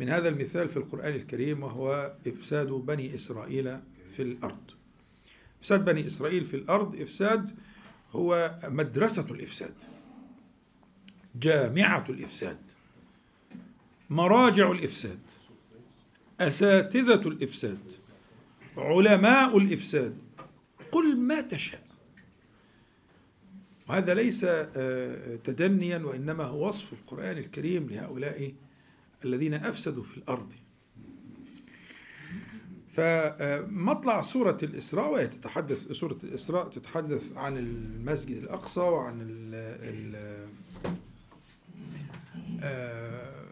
[0.00, 3.78] من هذا المثال في القرآن الكريم وهو إفساد بني إسرائيل
[4.16, 4.70] في الأرض.
[5.60, 7.50] إفساد بني إسرائيل في الأرض إفساد
[8.12, 9.74] هو مدرسة الإفساد
[11.34, 12.58] جامعة الإفساد
[14.10, 15.18] مراجع الإفساد
[16.40, 17.78] أساتذة الإفساد
[18.76, 20.18] علماء الإفساد
[20.92, 21.82] قل ما تشاء.
[23.88, 28.52] وهذا ليس آه، تدنيا وإنما هو وصف القرآن الكريم لهؤلاء
[29.24, 30.52] الذين أفسدوا في الأرض.
[32.92, 40.48] فمطلع سورة الإسراء وهي تتحدث سورة الإسراء تتحدث عن المسجد الأقصى وعن ال ال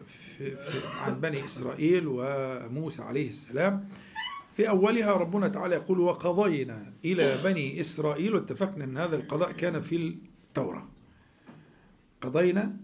[0.07, 0.57] في
[1.01, 3.89] عن بني إسرائيل وموسى عليه السلام.
[4.55, 9.95] في أولها ربنا تعالى يقول وقضينا إلى بني إسرائيل واتفقنا أن هذا القضاء كان في
[9.95, 10.87] التوراة.
[12.21, 12.77] قضينا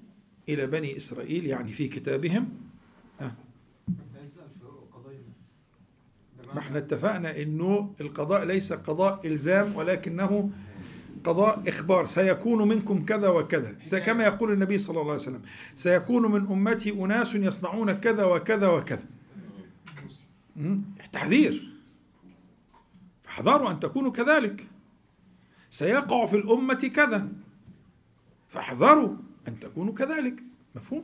[0.50, 2.50] إلى بني إسرائيل يعني في كتابهم
[3.22, 3.36] آه.
[6.56, 10.52] ما إحنا اتفقنا انه القضاء ليس قضاء إلزام ولكنه
[11.24, 12.06] قضاء إخبار.
[12.06, 14.00] سيكون منكم كذا وكذا.
[14.00, 15.42] كما يقول النبي صلى الله عليه وسلم
[15.76, 19.06] سيكون من أمتي أناس يصنعون كذا وكذا وكذا.
[21.14, 21.72] تحذير.
[23.24, 24.68] فاحذروا أن تكونوا كذلك.
[25.72, 27.28] سيقع في الأمة كذا.
[28.50, 29.16] فاحذروا
[29.48, 30.44] أن تكونوا كذلك.
[30.76, 31.04] مفهوم؟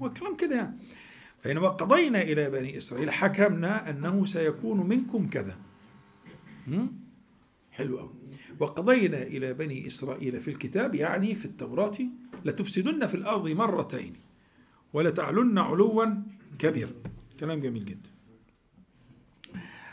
[0.00, 0.76] هو كلام كده يعني.
[1.42, 5.56] فإنما قضينا إلى بني إسرائيل حكمنا أنه سيكون منكم كذا؟
[7.70, 8.10] حلو أوي.
[8.60, 11.98] وقضينا إلى بني إسرائيل في الكتاب يعني في التوراة
[12.44, 14.12] لتفسدن في الأرض مرتين
[14.92, 16.06] ولتعلن علوا
[16.58, 16.90] كبيرا.
[17.40, 18.10] كلام جميل جدا.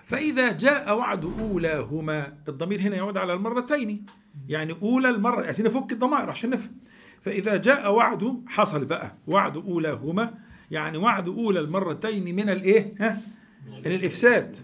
[0.06, 4.06] فإذا جاء وعد أولاهما الضمير هنا يعود على المرتين.
[4.50, 6.72] يعني أولى المرة عشان نفك الضمائر عشان نفهم.
[7.22, 9.16] فإذا جاء وعد حصل بقى.
[9.28, 13.22] وعد أولاهما يعني وعد أولى المرتين من الإيه؟ ها؟
[13.68, 14.56] من الإفساد.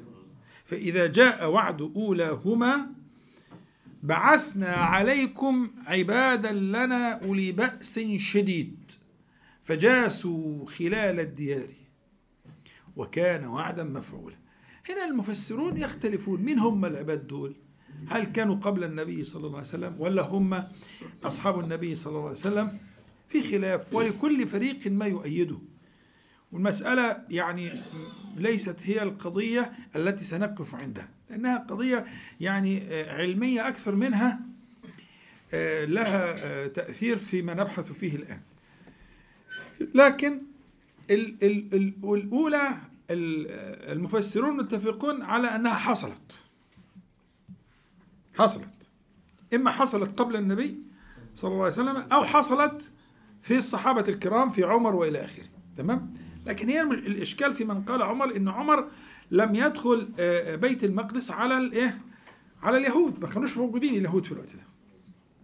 [0.65, 2.87] فإذا جاء وعد أولاهما
[4.03, 8.91] بعثنا عليكم عبادا لنا أولي بأس شديد
[9.63, 11.67] فجاسوا خلال الديار
[12.95, 14.35] وكان وعدا مفعولا.
[14.89, 17.55] هنا المفسرون يختلفون مين هم العباد دول؟
[18.07, 20.63] هل كانوا قبل النبي صلى الله عليه وسلم ولا هم
[21.23, 22.79] أصحاب النبي صلى الله عليه وسلم؟
[23.29, 25.57] في خلاف ولكل فريق ما يؤيده.
[26.51, 27.81] والمسألة يعني
[28.35, 32.05] ليست هي القضية التي سنقف عندها لأنها قضية
[32.41, 34.39] يعني آه، علمية أكثر منها
[35.53, 38.41] آه، لها آه، تأثير فيما نبحث فيه الآن.
[39.95, 40.41] لكن
[41.11, 42.67] ال ال ال الأولى
[43.11, 46.39] ال- المفسرون متفقون على أنها حصلت.
[48.37, 48.73] حصلت.
[49.53, 50.79] إما حصلت قبل النبي
[51.35, 52.91] صلى الله عليه وسلم أو حصلت
[53.41, 55.45] في الصحابة الكرام في عمر وإلى آخره.
[55.77, 56.13] تمام؟
[56.45, 58.87] لكن هي الإشكال في من قال عمر إن عمر
[59.31, 62.01] لم يدخل آه، بيت المقدس على الإيه
[62.61, 63.21] على اليهود.
[63.21, 64.63] ما كانوش موجودين اليهود في الوقت ده.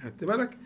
[0.03, 0.57] خدت بالك؟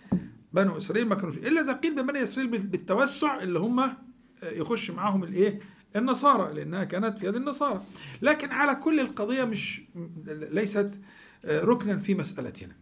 [0.54, 1.38] بنو إسرائيل ما كانوش.
[1.38, 3.96] إلا إذا قيل ببني إسرائيل بال- بالتوسع اللي هم آه،
[4.44, 5.60] يخش معاهم الإيه؟
[5.96, 7.84] النصارى لأنها كانت في يد النصارى.
[8.22, 9.82] لكن على كل القضية مش
[10.28, 11.00] ليست
[11.46, 12.76] آه، ركنا في مسألتنا.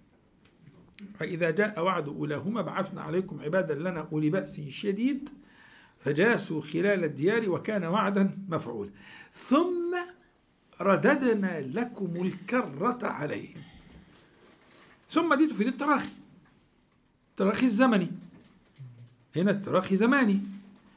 [1.19, 5.29] فإذا جاء وعد أولاهما بعثنا عليكم عبادا لنا أولي بأس شديد.
[6.05, 8.89] فجاسوا خلال الديار وكان وعدا مفعولا
[9.33, 9.95] ثم
[10.81, 13.61] رددنا لكم الكرة عليهم.
[15.09, 16.09] ثم دي تفيد التراخي
[17.31, 18.11] التراخي الزمني.
[19.35, 20.41] هنا التراخي زماني.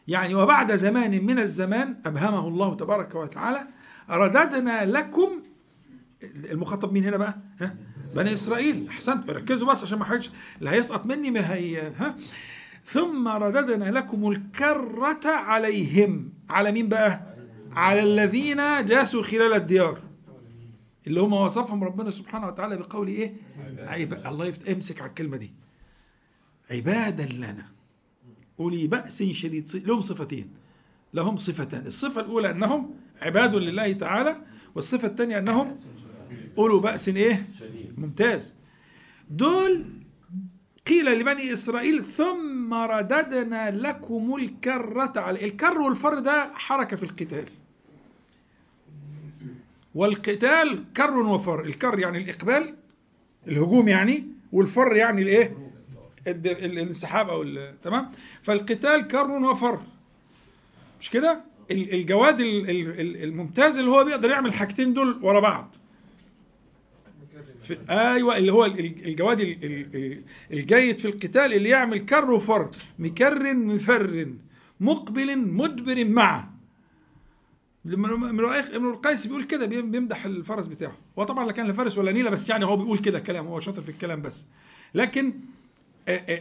[0.09, 3.67] يعني وبعد زمان من الزمان أبهمه الله تبارك وتعالى
[4.11, 5.43] رددنا لكم
[6.23, 7.77] المخاطب مين هنا بقى؟ ها؟
[8.15, 8.89] بني إسرائيل.
[8.89, 12.17] أحسنت ركزوا بس عشان ما حدش اللي هيسقط مني ما هي ها؟
[12.87, 16.33] ثم رددنا لكم الكرة عليهم.
[16.51, 17.37] على مين بقى؟
[17.73, 20.03] على الذين جاسوا خلال الديار.
[21.07, 23.35] اللي هم وصفهم ربنا سبحانه وتعالى بقول إيه؟
[23.79, 24.69] عيب الله يفت...
[24.69, 25.53] امسك على الكلمة دي.
[26.71, 27.67] عبادا لنا.
[28.61, 29.69] أولي بأس شديد.
[29.75, 30.51] لهم صفتين.
[31.15, 31.87] لهم صفتان.
[31.87, 34.37] الصفة الأولى أنهم عباد لله تعالى
[34.75, 35.73] والصفة الثانية أنهم
[36.59, 37.49] أولو بأس إيه؟
[37.99, 38.55] ممتاز.
[39.31, 39.85] دول
[40.87, 47.45] قيل لبني إسرائيل ثم رددنا لكم الكرة على الكر والفر ده حركة في القتال.
[49.95, 51.65] والقتال كر وفر.
[51.65, 52.75] الكر يعني الإقبال
[53.49, 55.57] الهجوم يعني والفر يعني الإيه؟
[56.27, 58.09] الانسحاب ال- تمام؟
[58.43, 59.81] فالقتال كر وفر.
[61.01, 65.41] مش كده؟ ال- الجواد ال- ال- ال- الممتاز اللي هو بيقدر يعمل الحاجتين دول ورا
[65.41, 65.76] بعض.
[67.67, 71.99] في أيوه اللي هو ال- ال- الجواد ال- ال- ال- الجيد في القتال اللي يعمل
[71.99, 74.33] كر وفر مكر مفر
[74.81, 76.53] مقبل مدبر معه
[77.87, 78.61] امرؤ
[78.91, 80.97] القيس بيقول كده بيم- بيمدح الفرس بتاعه.
[81.19, 83.61] هو طبعا لا كان لا فارس ولا نيلة بس يعني هو بيقول كده كلام هو
[83.61, 84.47] شاطر في الكلام بس.
[84.95, 85.35] لكن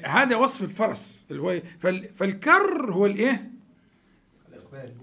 [0.04, 3.52] هذا وصف الفرس اللي هو إيه؟ فال- فالكر هو الإيه؟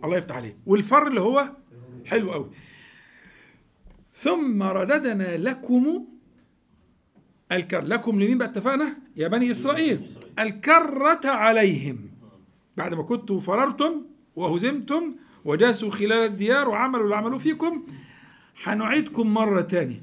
[0.04, 1.52] الله يفتح عليه والفر اللي هو
[2.06, 2.50] حلو قوي
[4.14, 6.04] ثم رددنا لكم
[7.52, 10.06] الكر لكم لمين بقى اتفقنا؟ يا بني إسرائيل.
[10.38, 11.98] الكرة عليهم.
[12.76, 14.02] بعد ما كنتم فررتم
[14.36, 17.82] وهزمتم وجاسوا خلال الديار وعملوا اللي عملوه فيكم
[18.64, 20.02] هنعيدكم مرة تانية.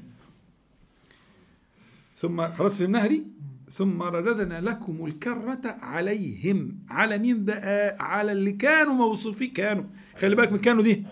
[2.16, 3.24] ثم خلاص فهمناها دي؟
[3.70, 6.78] ثم رددنا لكم الكرة عليهم.
[6.88, 9.50] على مين بقى؟ على اللي كانوا موصوفين.
[9.52, 9.84] كانوا.
[10.18, 11.04] خلي بالك من كانوا دي.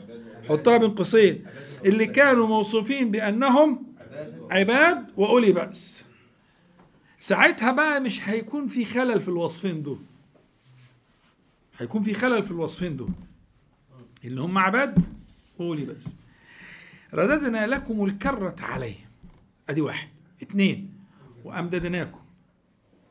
[0.49, 1.45] حطها بين قوسين.
[1.85, 3.87] اللي كانوا موصوفين بأنهم
[4.51, 6.08] عباد وأولي بأس.
[7.21, 9.99] ساعتها بقى مش هيكون في خلل في الوصفين دول.
[11.79, 13.11] هيكون في خلل في الوصفين دول.
[14.25, 15.03] اللي هم عباد
[15.59, 16.17] وأولي بأس
[17.15, 19.09] رددنا لكم الكرة عليهم.
[19.69, 20.09] أدي واحد.
[20.43, 20.93] اثنين.
[21.45, 22.21] وأمددناكم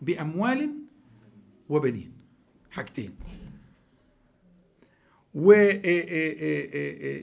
[0.01, 0.71] بأموال
[1.69, 2.11] وبنين.
[2.71, 3.15] حاجتين.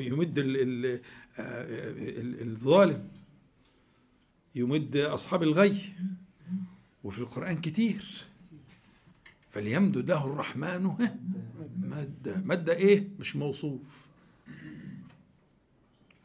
[0.00, 1.00] يمد ال- ال-
[1.38, 1.64] آه،
[2.20, 3.08] ال- الظالم.
[4.54, 5.82] يمد أصحاب الغي.
[7.04, 8.24] وفي القرآن كتير.
[9.50, 10.94] فليمدد له الرحمن
[11.80, 13.80] مادة مادة إيه؟ مش موصوف.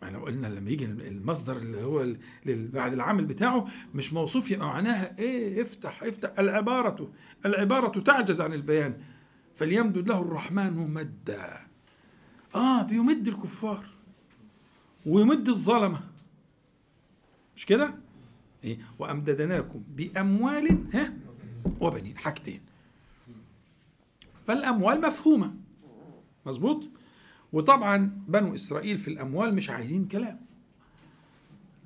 [0.04, 2.16] إحنا قلنا لما يجي المصدر اللي هو
[2.46, 6.40] بعد العامل بتاعه مش موصوف يبقى معناها إيه؟ افتح افتح.
[6.40, 7.12] العبارة
[7.46, 8.98] العبارة تعجز عن البيان.
[9.56, 11.58] فليمدد له الرحمن مدا.
[12.56, 13.86] آه بيمد الكفار
[15.06, 16.02] ويمد الظلمة.
[17.56, 17.96] مش كده؟
[18.64, 21.14] إيه؟ وأمددناكم بأموال ها
[21.80, 22.62] وبنين حاجتين.
[24.48, 25.56] فالأموال مفهومة.
[26.46, 26.90] مظبوط؟
[27.54, 30.40] وطبعا بنو إسرائيل في الأموال مش عايزين كلام.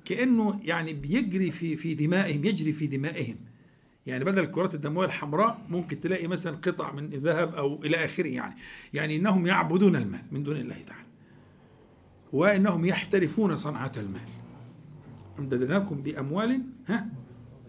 [0.04, 3.36] كأنه يعني بيجري في في دمائهم يجري في دمائهم.
[4.10, 8.54] يعني بدل الكرات الدموية الحمراء ممكن تلاقي مثلا قطع من ذهب أو إلى آخره يعني.
[8.94, 11.06] يعني إنهم يعبدون المال من دون الله تعالى.
[12.32, 14.28] وإنهم يحترفون صنعة المال.
[15.38, 17.08] أمددناكم بأموال ها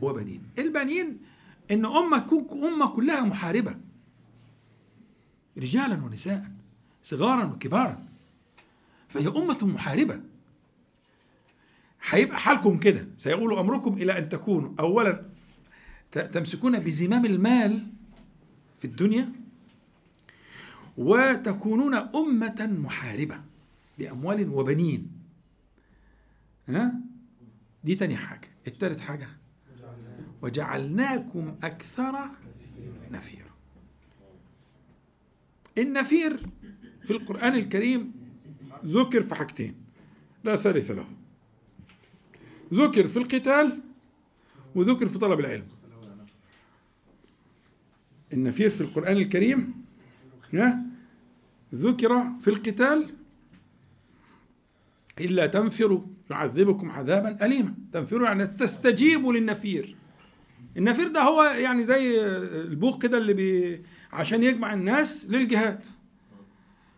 [0.02, 0.44] وبنين.
[0.60, 1.18] البنين
[1.72, 3.76] إن أمة تكون أمة كلها محاربة.
[5.58, 6.52] رجالا ونساء
[7.04, 8.04] صغارا وكبارا.
[9.08, 10.20] فهي أمة محاربة.
[12.10, 13.08] هيبقى حالكم كده.
[13.18, 15.31] سيقول أمركم إلى أن تكونوا اولا
[16.12, 17.88] تمسكون بزمام المال
[18.80, 19.32] في الدنيا
[20.98, 23.42] وتكونون أمة محاربة
[24.00, 25.12] بأموال وبنين.
[26.70, 26.94] ها؟
[27.84, 28.50] دي تاني حاجة.
[28.68, 29.30] التالت حاجة.
[30.42, 32.30] وجعلناكم أكثر
[33.12, 33.52] نفيرا.
[35.78, 36.50] النفير
[37.02, 38.12] في القرآن الكريم
[38.86, 39.76] ذكر في حاجتين.
[40.44, 41.08] لا ثالث له
[42.74, 43.82] ذكر في القتال
[44.76, 45.68] وذكر في طلب العلم.
[48.34, 49.74] النفير في القرآن الكريم
[51.76, 53.10] ذكر في القتال
[55.20, 57.74] إلا تنفروا يعذبكم عذابا أليما.
[57.94, 59.96] تنفروا يعني تستجيبوا للنفير.
[60.78, 62.26] النفير ده هو يعني زي
[62.62, 63.82] البوق كده اللي بي
[64.14, 65.86] عشان يجمع الناس للجهاد.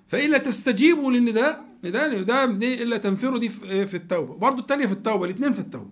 [0.07, 4.35] فإلا تستجيبوا للنداء نداء نداء دي إلا تنفروا دي في التوبة.
[4.35, 5.91] برضو التانية في التوبة الاثنين في التوبة؟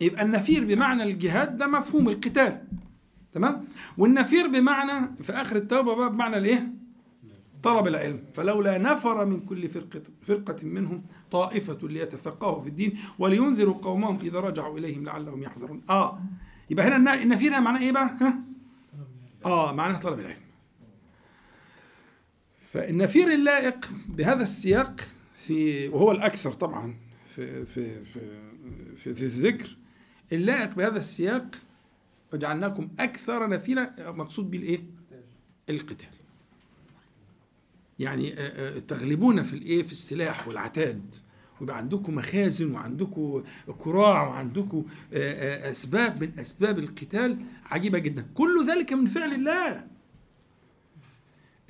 [0.00, 2.62] يبقى النفير بمعنى الجهاد ده مفهوم القتال.
[3.32, 3.64] تمام؟
[3.98, 6.72] والنفير بمعنى في آخر التوبة بقى بمعنى الإيه؟
[7.62, 8.24] طلب العلم.
[8.32, 14.78] فلولا نفر من كل فرقة, فرقة منهم طائفة ليتفقهوا في الدين ولينذروا قومهم إذا رجعوا
[14.78, 15.82] إليهم لعلهم يحذرون.
[15.90, 16.20] آه.
[16.70, 18.38] يبقى هنا الن- النفير معناه إيه بقى؟ ها؟
[19.46, 20.36] آه معناه طلب العلم.
[22.62, 25.00] فالنفير اللائق بهذا السياق
[25.46, 26.94] في وهو الأكثر طبعا
[27.36, 28.20] في في في
[28.96, 29.76] في, في الذكر
[30.32, 31.46] اللائق بهذا السياق
[32.32, 34.80] وجعلناكم أكثر نفيرا مقصود به الإيه؟
[35.70, 36.08] القتال.
[37.98, 41.14] يعني آه، آه، تغلبون في الإيه؟ في السلاح والعتاد.
[41.60, 43.44] ويبقى عندكم مخازن وعندكم
[43.78, 48.26] كراع وعندكم آه، أسباب من أسباب القتال عجيبة جدا.
[48.34, 49.86] كل ذلك من فعل الله.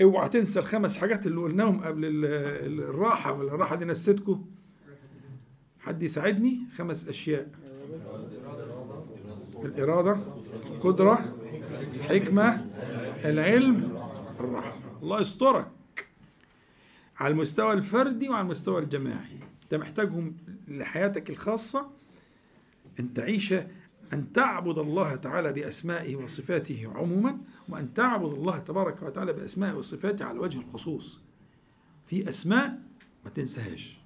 [0.03, 2.25] اوعى تنسى الخمس حاجات اللي قلناهم قبل ال-
[2.73, 3.33] ال- الراحة.
[3.33, 4.45] ولا الراحة دي نسيتكم؟
[5.81, 7.49] حد يساعدني؟ خمس أشياء.
[9.65, 10.19] الإرادة.
[10.81, 11.37] قدرة
[12.01, 12.67] حكمة
[13.25, 14.03] العلم
[14.41, 15.71] الرحمه الله يسترك
[17.19, 19.39] على المستوى الفردي وعلى المستوى الجماعي.
[19.63, 20.37] انت محتاجهم
[20.69, 21.91] لحياتك الخاصة.
[23.01, 23.53] أن تعيش
[24.13, 27.39] أن تعبد الله تعالى بأسمائه وصفاته عموما
[27.69, 31.21] وأن تعبد الله تبارك وتعالى بأسمائه وصفاته على وجه الخصوص.
[32.07, 32.79] في أسماء
[33.25, 33.99] ما تنساهاش.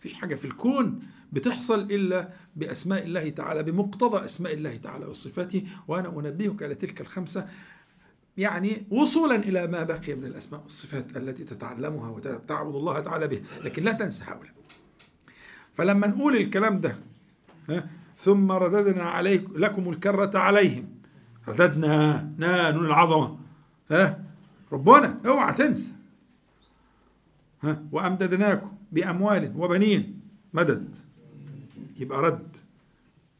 [0.00, 1.00] فيش حاجة في الكون
[1.32, 7.48] بتحصل إلا بأسماء الله تعالى بمقتضى أسماء الله تعالى وصفاته وأنا أنبهك على تلك الخمسة
[8.36, 13.82] يعني وصولا إلى ما بقي من الأسماء والصفات التي تتعلمها وتعبد الله تعالى بها، لكن
[13.82, 14.52] لا تنسى هؤلاء.
[15.74, 16.96] فلما نقول الكلام ده
[17.68, 20.88] ها ثم رددنا عليك لكم الكرة عليهم.
[21.48, 23.38] رددنا نا نون العظمة.
[23.90, 24.24] ها
[24.72, 25.92] ربنا اوعى تنسى.
[27.62, 30.20] ها وأمددناكم بأموال وبنين
[30.54, 30.96] مدد.
[32.02, 32.56] يبقى رد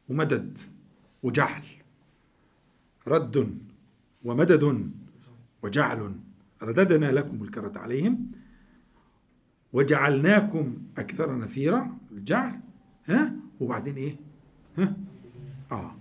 [0.09, 0.59] ومدد
[1.23, 1.63] وجعل.
[3.09, 3.59] رد
[4.25, 4.91] ومدد
[5.63, 6.15] وجعل.
[6.63, 8.31] رددنا لكم الكرة عليهم
[9.73, 11.99] وجعلناكم أكثر نفيرا.
[12.13, 12.61] الجعل
[13.07, 14.17] ها؟ وبعدين إيه؟
[14.79, 14.97] ها؟
[15.73, 15.97] آه.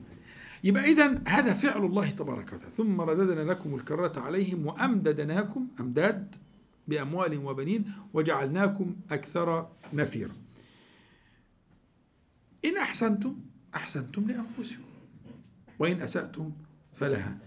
[0.63, 2.71] يبقى إذا هذا فعل الله تبارك وتعالى.
[2.71, 6.35] ثم رددنا لكم الكرة عليهم وأمددناكم أمداد
[6.87, 10.40] بأموال وبنين وجعلناكم أكثر نفيرا.
[12.65, 13.35] إن أحسنتم
[13.75, 14.83] أحسنتم لأنفسكم.
[15.79, 16.51] وإن أسأتم
[16.93, 17.37] فلها.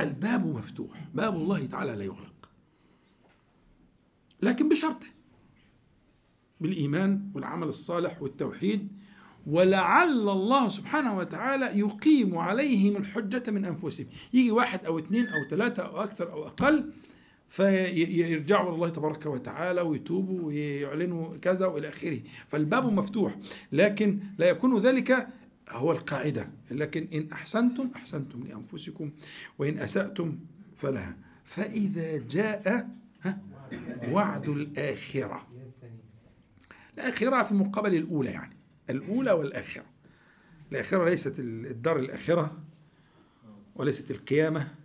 [0.00, 1.08] الباب مفتوح.
[1.14, 2.48] باب الله تعالى لا يغلق.
[4.42, 5.04] لكن بشرط
[6.60, 8.88] بالإيمان والعمل الصالح والتوحيد.
[9.46, 14.06] ولعل الله سبحانه وتعالى يقيم عليهم الحجة من أنفسهم.
[14.32, 16.92] يجي واحد أو اثنين أو ثلاثة أو أكثر أو أقل
[17.50, 23.38] فيرجعوا الله تبارك وتعالى ويتوبوا ويعلنوا كذا وإلى آخره، فالباب مفتوح،
[23.72, 25.28] لكن لا يكون ذلك
[25.68, 29.10] هو القاعدة، لكن إن أحسنتم أحسنتم لأنفسكم
[29.58, 30.38] وإن أسأتم
[30.76, 32.88] فلها، فإذا جاء
[34.10, 35.46] وعد الآخرة.
[36.94, 38.56] الآخرة في مقابل الأولى يعني،
[38.90, 39.84] الأولى والآخرة.
[40.72, 42.58] الآخرة ليست الدار الآخرة
[43.74, 44.79] وليست القيامة،.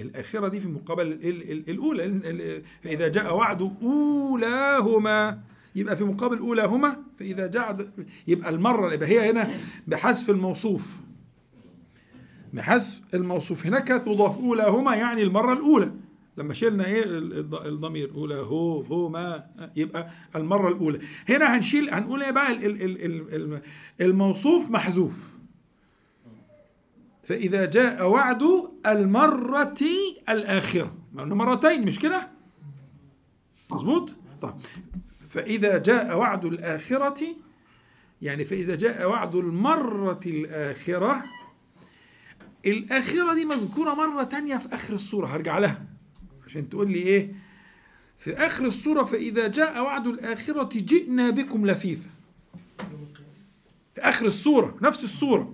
[0.00, 5.38] الآخرة دي في مقابل ال- ال- الأولى ال- ال- فإذا جاء وعد أولاهما
[5.74, 7.88] يبقى في مقابل أولاهما فإذا جاء
[8.26, 9.54] يبقى المرة يبقى هي هنا
[9.86, 10.96] بحذف الموصوف.
[12.52, 13.66] بحذف الموصوف.
[13.66, 15.92] هناك تضاف أولاهما يعني المرة الأولى.
[16.36, 19.44] لما شلنا إيه ال- الض- الضمير اولى هو هو ما
[19.76, 20.98] يبقى المرة الأولى.
[21.28, 23.60] هنا هنشيل هنقول إيه بقى ال- ال- ال- ال-
[24.00, 25.36] الموصوف محذوف.
[27.22, 28.42] فإذا جاء وعد
[28.86, 29.74] المرة
[30.28, 30.94] الآخرة.
[31.18, 32.28] إنه مرتين مش كده؟
[33.70, 34.54] مظبوط؟ طيب.
[35.28, 37.26] فإذا جاء وعد الآخرة
[38.22, 41.24] يعني فإذا جاء وعد المرة الآخرة
[42.66, 45.26] الآخرة دي مذكورة مرة تانية في آخر السورة.
[45.26, 45.82] هرجع لها.
[46.46, 47.34] عشان تقول لي إيه؟
[48.18, 52.10] في آخر السورة فإذا جاء وعد الآخرة جئنا بكم لفيفا
[53.94, 55.52] في آخر السورة نفس السورة.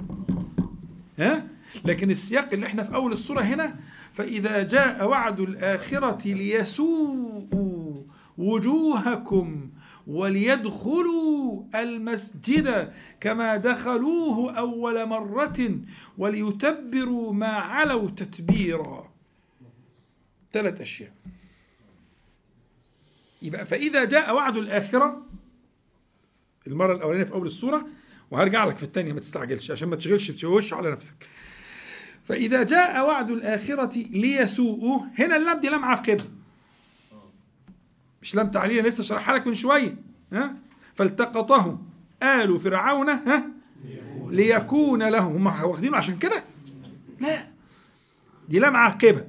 [1.18, 1.46] ها؟
[1.84, 3.76] لكن السياق اللي إحنا في أول السوره هنا
[4.12, 8.02] فإذا جاء وعد الآخرة ليسوءوا
[8.38, 9.70] وجوهكم
[10.06, 15.78] وليدخلوا المسجد كما دخلوه أول مرة
[16.18, 19.12] وليتبروا ما علوا تتبيرا.
[20.52, 21.12] ثلاث أشياء.
[23.42, 25.22] يبقى فإذا جاء وعد الآخرة
[26.66, 27.86] المرة الأولانية في أول السوره
[28.30, 31.14] وهرجع لك في الثانية ما تستعجلش عشان ما تشغلش على نفسك.
[32.26, 36.24] فإذا جاء وعد الآخرة ليسوءوا هنا اللام دي لام عاقبه
[38.22, 39.96] مش لام تعليل لسه شرحها لك من شوية.
[40.32, 40.56] ها؟
[40.94, 41.78] فالتقطه
[42.22, 43.46] آل فرعون ها؟
[44.28, 45.48] ليكون لهم.
[45.48, 46.44] هم واخدينه عشان كده؟
[47.20, 47.48] لا.
[48.48, 49.24] دي لام عاقبه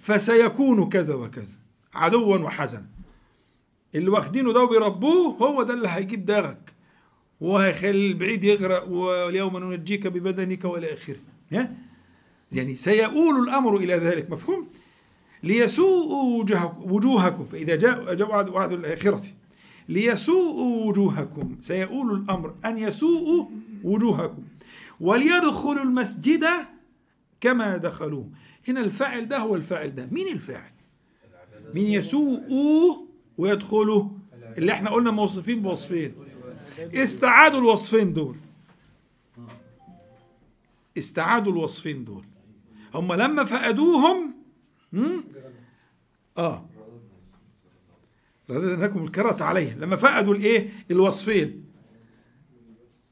[0.00, 1.52] فسيكون كذا وكذا.
[1.94, 2.86] عدوا وحزنا.
[3.94, 6.74] اللي واخدينه ده وبيربوه هو ده اللي هيجيب داغك
[7.40, 11.20] وهيخلي البعيد يغرق واليوم ننجيك ببدنك والى آخره.
[11.52, 11.74] ها؟
[12.54, 14.66] يعني سيؤول الأمر إلى ذلك مفهوم؟
[15.42, 16.44] ليسوءوا
[16.78, 19.22] وجوهكم, فإذا جاء جاء وعد, وعد الأخرة.
[19.88, 23.46] ليسوءوا وجوهكم سيؤول الأمر أن يسوءوا
[23.84, 24.42] وجوهكم.
[25.00, 26.44] وليدخلوا المسجد
[27.40, 28.28] كما دخلوه.
[28.68, 30.08] هنا الفاعل ده هو الفاعل ده.
[30.12, 30.70] مين الفاعل؟
[31.74, 32.96] مين يسوءوا
[33.38, 34.04] ويدخلوا؟
[34.58, 36.14] اللي إحنا قلنا موصفين بوصفين.
[36.78, 38.36] استعادوا الوصفين دول.
[40.98, 42.24] استعادوا الوصفين دول.
[42.94, 44.34] هم لما فقدوهم
[44.92, 45.24] هم؟
[46.38, 46.68] آه.
[48.50, 49.80] رددنا لكم الكرة عليهم.
[49.80, 51.64] لما فقدوا الإيه؟ الوصفين.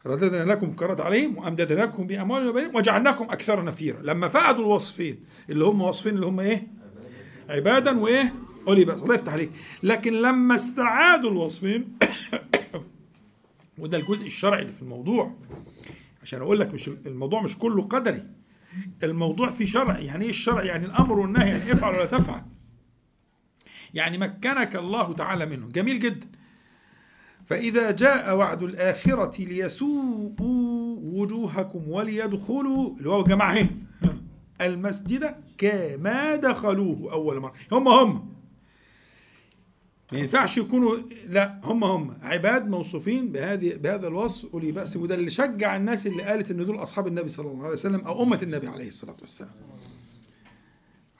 [0.07, 4.03] رددنا لكم الكرة عليهم وأمددناكم بأموال وبنين وجعلناكم أكثر نفيرا.
[4.03, 6.67] لما فقدوا الوصفين اللي هم وصفين اللي هم إيه؟
[7.49, 8.35] عبادا وإيه؟
[8.67, 9.51] قولي بس الله يفتح عليك.
[9.83, 11.99] لكن لما استعادوا الوصفين
[13.79, 15.35] وده الجزء الشرعي اللي في الموضوع
[16.23, 18.42] عشان أقول لك مش الموضوع مش كله قدري.
[19.03, 19.99] الموضوع فيه شرع.
[19.99, 22.43] يعني إيه الشرع؟ يعني الأمر والنهي يعني افعل ولا تفعل.
[23.95, 25.69] يعني مكنك الله تعالى منه.
[25.69, 26.27] جميل جدا.
[27.47, 33.69] فإذا جاء وعد الآخرة ليسوءوا وجوهكم وليدخلوا اللي هو جماعة اهي
[34.61, 37.53] المسجد كما دخلوه أول مرة.
[37.73, 38.32] هم هم.
[40.13, 40.97] ما ينفعش يكونوا
[41.29, 46.23] لا هم هم عباد موصوفين بهذه بهذا الوصف أولي بأس وده اللي شجع الناس اللي
[46.23, 49.51] قالت إن دول أصحاب النبي صلى الله عليه وسلم أو أمة النبي عليه الصلاة والسلام.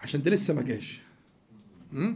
[0.03, 1.01] عشان ده لسه ما جاش.
[1.93, 2.15] م?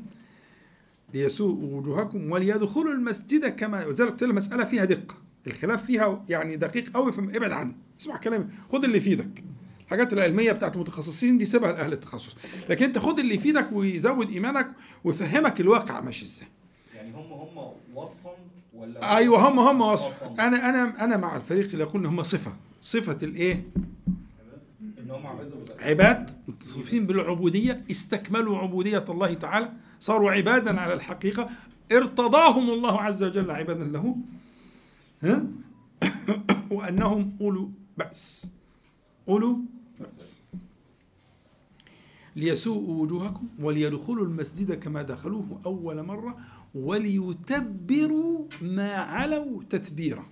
[1.14, 5.14] ليسوءوا وجوهكم وليدخلوا المسجد كما ولذلك قلت المساله فيها دقة.
[5.47, 7.74] الخلاف فيها يعني دقيق قوي فابعد عنه.
[8.01, 8.47] اسمع كلامي.
[8.72, 9.45] خد اللي يفيدك
[9.85, 12.37] الحاجات العلمية بتاعت المتخصصين دي سيبها لاهل التخصص.
[12.70, 14.68] لكن أنت خد اللي يفيدك ويزود إيمانك
[15.05, 16.49] ويفهمك الواقع ماشي إزاي.
[17.17, 18.31] هم هم وصفا
[18.75, 20.23] ولا أيوه هم هم وصف.
[20.23, 22.57] أنا أنا أنا مع الفريق اللي يقول إن هم صفة.
[22.83, 23.69] صفة الإيه؟
[24.99, 25.27] إن هم
[25.81, 31.49] عباد متصفين بالعبودية استكملوا عبودية الله تعالى صاروا عبادا على الحقيقة
[31.93, 34.17] ارتضاهم الله عز وجل عبادا له
[35.23, 35.45] ها؟
[36.71, 38.51] وأنهم أولو بأس.
[39.29, 39.59] أولو
[40.01, 40.41] بأس.
[42.37, 46.39] ليسوءوا وجوهكم وليدخلوا المسجد كما دخلوه أول مرة.
[46.77, 50.27] وليتبروا ما علوا تتبيرا.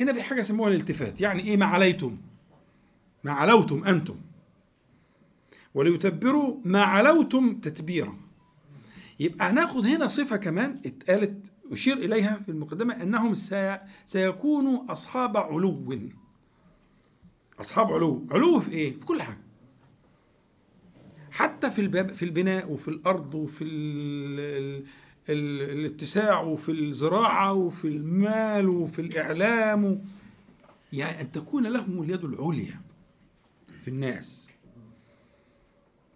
[0.00, 2.16] هنا بحاجه يسموها الالتفات يعني إيه ما عليتم؟
[3.24, 4.16] ما علوتم أنتم.
[5.74, 8.16] وليتبروا ما علوتم تتبيرا.
[9.20, 15.98] يبقى هناخد هنا صفة كمان اتقالت اشير إليها في المقدمة إنهم سي سيكونوا أصحاب علو.
[17.60, 18.26] أصحاب علو.
[18.30, 19.40] علو في إيه؟ في كل حاجة.
[21.30, 23.64] حتى في الباب في البناء وفي الأرض وفي
[25.28, 30.04] الاتساع وفي الزراعة وفي المال وفي الإعلام.
[30.92, 32.80] يعني أن تكون لهم اليد العليا
[33.82, 34.50] في الناس.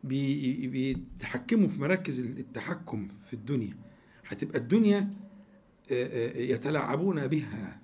[0.04, 3.76] بي- بيتحكموا في مراكز التحكم في الدنيا.
[4.28, 5.10] هتبقى الدنيا
[6.36, 7.80] يتلاعبون بها?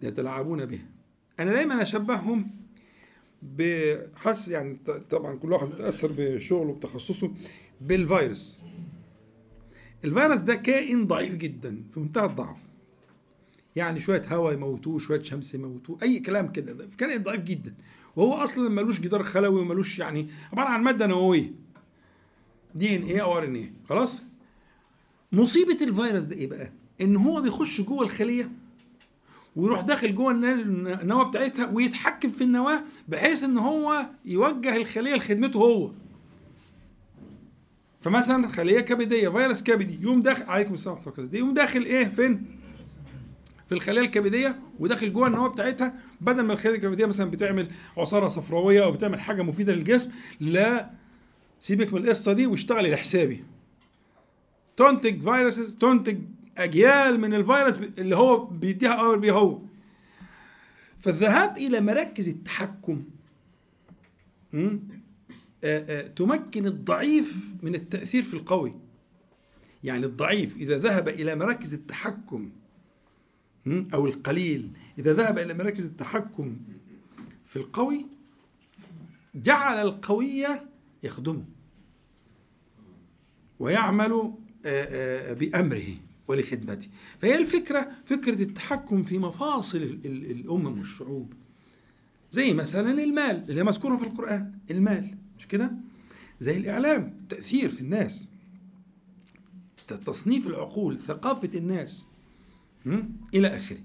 [0.00, 0.86] يتلاعبون بها.
[1.40, 2.50] أنا دايما أشبههم
[3.42, 4.78] بحس يعني
[5.10, 7.30] طبعا كل واحد متأثر بشغله بتخصصه
[7.80, 8.58] بالفيروس.
[10.04, 12.56] الفيروس ده كائن ضعيف جدا في منتهى الضعف.
[13.76, 16.72] يعني شوية هواء يموتوه شوية شمس يموتوه أي كلام كده.
[16.72, 17.74] ده كائن ضعيف جدا.
[18.16, 21.52] وهو أصلا ملوش جدار خلوي وملوش يعني عبارة عن مادة نووية.
[22.74, 24.24] دي ان إيه أو ار ان إيه خلاص؟
[25.32, 28.50] مصيبة الفيروس ده إيه بقى؟ إن هو بيخش جوه الخلية
[29.56, 35.92] ويروح داخل جوه النواه بتاعتها ويتحكم في النواة بحيث إن هو يوجه الخلية لخدمته هو.
[38.00, 41.38] فمثلا خلية كبدية فيروس كبدي يوم داخل عليكم السلام ورحمة الله.
[41.38, 42.46] يوم داخل إيه؟ فين؟
[43.68, 45.94] في الخلية الكبدية وداخل جوه النواه بتاعتها.
[46.20, 50.90] بدل ما الخلية الكبدية مثلا بتعمل عصارة صفراوية أو بتعمل حاجة مفيدة للجسم لا
[51.60, 53.44] سيبك من القصة دي واشتغلي لحسابي
[54.76, 56.18] تنتج فيروسز تنتج
[56.58, 59.60] أجيال من الفيروس اللي هو بيديها أمر بيه هو.
[61.00, 63.04] فالذهاب إلى مراكز التحكم.
[66.16, 68.74] تمكن الضعيف من التأثير في القوي.
[69.84, 72.50] يعني الضعيف إذا ذهب إلى مراكز التحكم?
[73.94, 76.56] أو القليل إذا ذهب إلى مراكز التحكم
[77.46, 78.06] في القوي
[79.34, 80.46] جعل القوي
[81.02, 81.44] يخدمه
[83.58, 84.32] ويعمل آه،
[84.66, 85.86] آه، بأمره
[86.28, 86.88] ولخدمته.
[87.20, 91.32] فهي الفكرة فكرة التحكم في مفاصل ال- ال- الأمم والشعوب.
[92.32, 95.14] زي مثلا المال اللي مذكورة في القرآن المال.
[95.38, 95.70] مش كده؟
[96.40, 98.28] زي الإعلام التأثير في الناس.
[99.86, 102.06] تصنيف العقول ثقافة الناس.
[102.86, 102.98] م?
[103.34, 103.80] إلى آخره.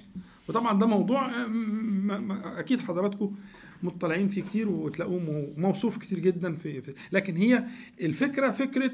[0.49, 3.35] وطبعا ده موضوع آه، أكيد حضراتكم
[3.83, 7.65] مطلعين فيه كتير وتلاقوه مو- موصوف كتير جدا في, في لكن هي
[8.01, 8.91] الفكرة فكرة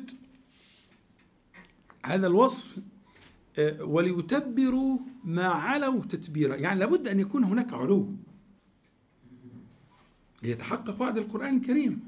[2.06, 2.78] هذا الوصف
[3.60, 8.14] آه، وليتبروا ما علوا تتبيرا يعني لابد أن يكون هناك علو
[10.44, 12.00] ليتحقق وعد القرآن الكريم.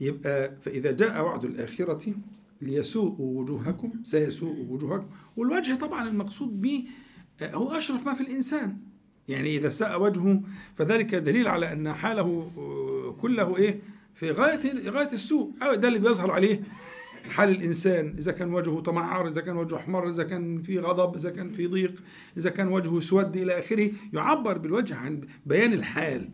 [0.00, 2.14] يبقى فإذا جاء وعد الآخرة
[2.62, 5.06] ليسوءوا وجوهكم سيسوء وجوهكم.
[5.36, 6.84] والوجه طبعا المقصود به
[7.40, 8.76] آه، هو أشرف ما في الإنسان.
[9.28, 10.42] يعني إذا ساء وجهه
[10.76, 13.80] فذلك دليل على أن حاله آه، كله إيه؟
[14.14, 15.52] في غاية غاية السوء.
[15.62, 16.62] أو ده اللي بيظهر عليه
[17.30, 18.14] حال الإنسان.
[18.18, 21.66] إذا كان وجهه تمعر إذا كان وجهه أحمر إذا كان في غضب إذا كان في
[21.66, 22.02] ضيق
[22.36, 26.30] إذا كان وجهه اسود إلى آخره يعبر بالوجه عن بيان الحال.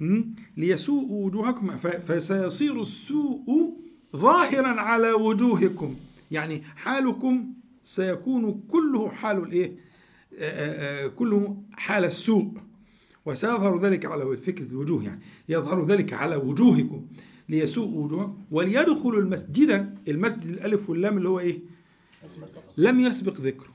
[0.00, 0.22] م?
[0.56, 1.76] ليسوءوا وجوهكم.
[1.76, 3.74] فسيصير السوء
[4.16, 5.96] ظاهرا على وجوهكم.
[6.30, 9.76] يعني حالكم سيكون كله حال الإيه؟
[11.08, 12.52] كله حال السوء.
[13.26, 15.20] وسيظهر ذلك على فكرة الوجوه يعني.
[15.48, 17.06] يظهر ذلك على وجوهكم.
[17.48, 18.44] ليسوءوا وجوهكم.
[18.50, 21.60] وليدخلوا المسجد المسجد الألف واللام اللي هو إيه؟
[22.78, 23.74] لم يسبق ذكره.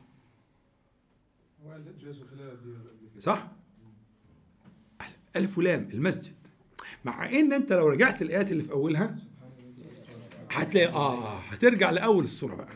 [3.20, 3.52] صح؟
[5.36, 6.34] ألف ولام المسجد.
[7.06, 9.16] مع إن أنت لو رجعت الآيات اللي في أولها
[10.52, 12.68] هتلاقي آه هترجع لأول السورة بقى.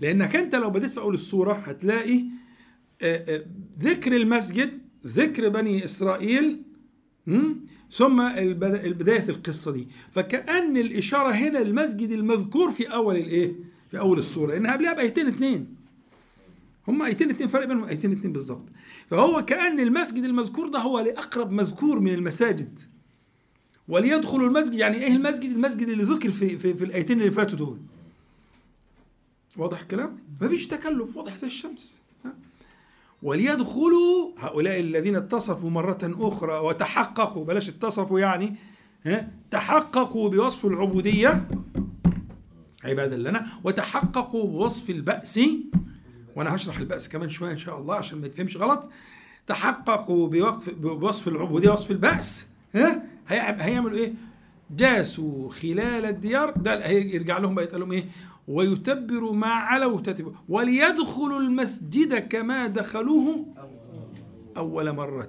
[0.00, 2.24] لأنك أنت لو بديت في أول السورة هتلاقي
[3.02, 3.44] آه، آه،
[3.80, 6.62] ذكر المسجد ذكر بني إسرائيل
[7.26, 7.56] مم؟
[7.92, 8.28] ثم
[8.92, 9.88] بدايه القصة دي.
[10.10, 13.52] فكأن الإشارة هنا المسجد المذكور في أول الإيه؟
[13.90, 14.52] في أول السورة.
[14.52, 15.79] لأن قبلها بايتين اتنين.
[16.90, 18.64] هم ايتين اتنين فرق بينهم ايتين اتنين بالظبط.
[19.06, 22.78] فهو كأن المسجد المذكور ده هو لأقرب مذكور من المساجد.
[23.88, 27.78] وليدخلوا المسجد يعني إيه المسجد؟ المسجد اللي ذكر في في, في الآيتين اللي فاتوا دول.
[29.56, 32.00] واضح الكلام؟ مفيش تكلف واضح زي الشمس؟
[33.22, 38.54] وليدخلوا هؤلاء الذين اتصفوا مرة أخرى وتحققوا بلاش اتصفوا يعني
[39.06, 41.48] ها؟ تحققوا بوصف العبودية
[42.84, 45.40] عبادا لنا وتحققوا بوصف البأس
[46.36, 48.90] وأنا هشرح البأس كمان شوية إن شاء الله عشان ما يتفهمش غلط.
[49.46, 52.48] تحققوا بوقف بوصف العبوديه وصف البأس.
[52.74, 54.12] ها؟ هيعملوا إيه؟
[54.70, 56.50] جاسوا خلال الديار.
[56.50, 58.04] ده هيرجع لهم بقى يتقال لهم إيه؟
[58.48, 63.46] ويتبروا ما علوا تتبروا وليدخلوا المسجد كما دخلوه
[64.56, 65.28] أول مرة.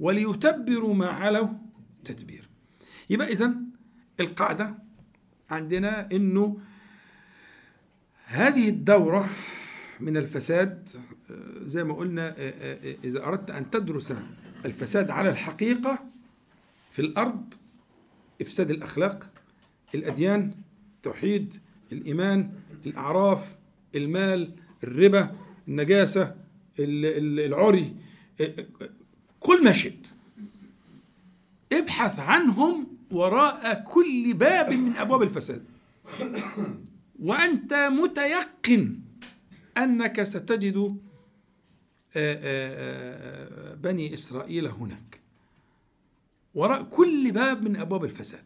[0.00, 1.48] وليتبروا ما علوا
[2.04, 2.48] تتبير.
[3.10, 3.54] يبقى إذا
[4.20, 4.74] القاعدة
[5.50, 6.58] عندنا إنه
[8.24, 9.28] هذه الدورة
[10.00, 10.88] من الفساد
[11.30, 11.34] آه،
[11.66, 14.12] زي ما قلنا آه، آه، إذا أردت أن تدرس
[14.64, 15.98] الفساد على الحقيقة
[16.92, 17.54] في الأرض
[18.40, 19.30] إفساد الأخلاق
[19.94, 20.54] الأديان
[20.96, 21.54] التوحيد
[21.92, 22.50] الإيمان
[22.86, 23.54] الأعراف
[23.94, 24.52] المال
[24.84, 25.36] الربا
[25.68, 26.22] النجاسة
[26.78, 27.94] ال- ال- العري
[29.40, 30.06] كل ما شئت.
[31.72, 35.64] ابحث عنهم وراء كل باب من أبواب الفساد.
[37.20, 38.96] وأنت متيقن
[39.78, 40.76] أنك ستجد
[42.16, 45.20] آه، آه، آه، بني إسرائيل هناك.
[46.54, 48.44] وراء كل باب من أبواب الفساد.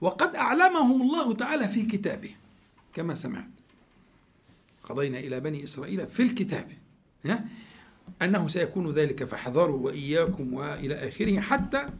[0.00, 2.30] وقد أعلمهم الله تعالى في كتابه.
[2.94, 3.50] كما سمعت.
[4.82, 6.72] قضينا إلى بني إسرائيل في الكتاب؟
[8.22, 11.90] أنه سيكون ذلك فاحذروا وإياكم وإلى آخره حتى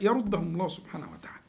[0.00, 1.40] يردهم الله سبحانه وتعالى.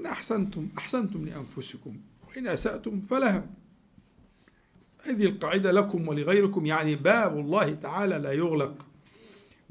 [0.00, 1.96] إن أحسنتم أحسنتم لأنفسكم
[2.28, 3.61] وإن أسأتم فلها.
[5.02, 8.86] هذه القاعدة لكم ولغيركم يعني باب الله تعالى لا يغلق.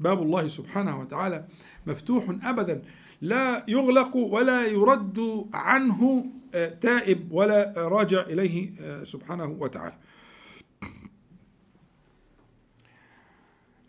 [0.00, 1.44] باب الله سبحانه وتعالى
[1.86, 2.82] مفتوح أبدا.
[3.20, 9.98] لا يغلق ولا يرد عنه آه، تائب ولا راجع إليه آه، سبحانه وتعالى.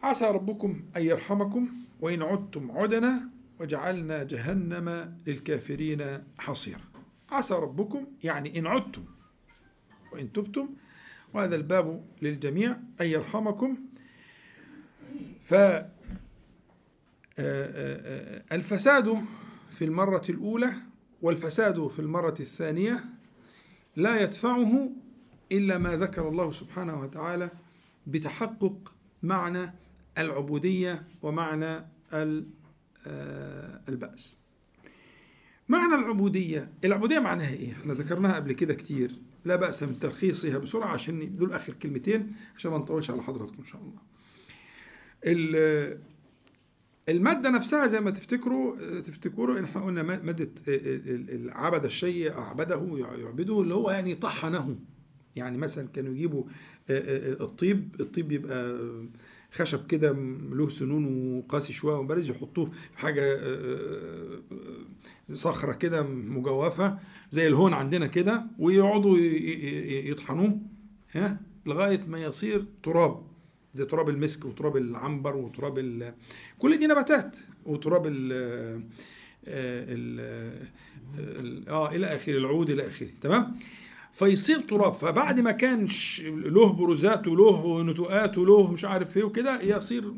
[0.04, 1.70] عسى ربكم أن يرحمكم
[2.02, 3.30] وإن عدتم عدنا
[3.60, 6.82] وجعلنا جهنم للكافرين حصيرا.
[7.32, 9.06] عسى ربكم يعني إن عدتم
[10.14, 10.70] وإن تبتم
[11.34, 12.72] وهذا الباب للجميع
[13.02, 13.78] أن يرحمكم.
[15.42, 15.90] ف آه،
[17.40, 19.26] آه، آه، الفساد
[19.78, 20.74] في المرة الأولى
[21.22, 23.06] والفساد في المرة الثانية
[23.96, 24.90] لا يدفعه
[25.52, 27.52] إلا ما ذكر الله سبحانه وتعالى
[28.08, 29.74] بتحقق معنى
[30.18, 32.48] العبودية ومعنى ال-
[33.90, 34.40] البأس.
[35.70, 39.22] معنى العبودية العبودية معناها إيه؟ إحنا ذكرناها قبل كده كتير.
[39.46, 43.66] لا بأس من تلخيصها بسرعة عشان دول آخر كلمتين عشان ما نطولش على حضراتكم إن
[43.66, 44.02] شاء الله.
[45.26, 46.00] ال-
[47.10, 53.92] المادة نفسها زي ما تفتكروا تفتكروا إحنا قلنا مادة العبد الشيء أعبده يعبده اللي هو
[53.92, 54.80] يعني طحنه.
[55.36, 56.44] يعني مثلا كانوا يجيبوا
[56.90, 58.80] الطيب الطيب يبقى
[59.52, 60.12] خشب كده
[60.52, 61.06] له سنون
[61.38, 63.40] وقاسي شوية وبارز يحطوه في حاجة
[65.34, 66.98] صخرة كده مجوفة
[67.32, 69.18] زي الهون عندنا كده ويقعدوا
[70.10, 70.60] يطحنوه
[71.14, 73.24] ها لغاية ما يصير تراب
[73.74, 76.14] زي تراب المسك وتراب العنبر وتراب.
[76.60, 78.14] كل دي نباتات وتراب ال
[79.48, 80.20] ال
[81.18, 83.60] ال آه إلى آخره العود إلى آخره تمام
[84.14, 85.88] فيصير تراب فبعد ما كان
[86.28, 90.14] له بروزات وله نتوءات وله مش عارف إيه وكده يصير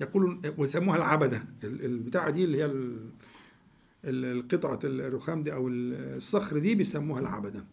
[0.00, 3.10] م- ي- ي- يقولون ويسموها العبدة ال- البتاعة دي اللي هي ال-
[4.04, 7.64] ال- القطعة الرخام دي أو الصخر دي بيسموها العبدة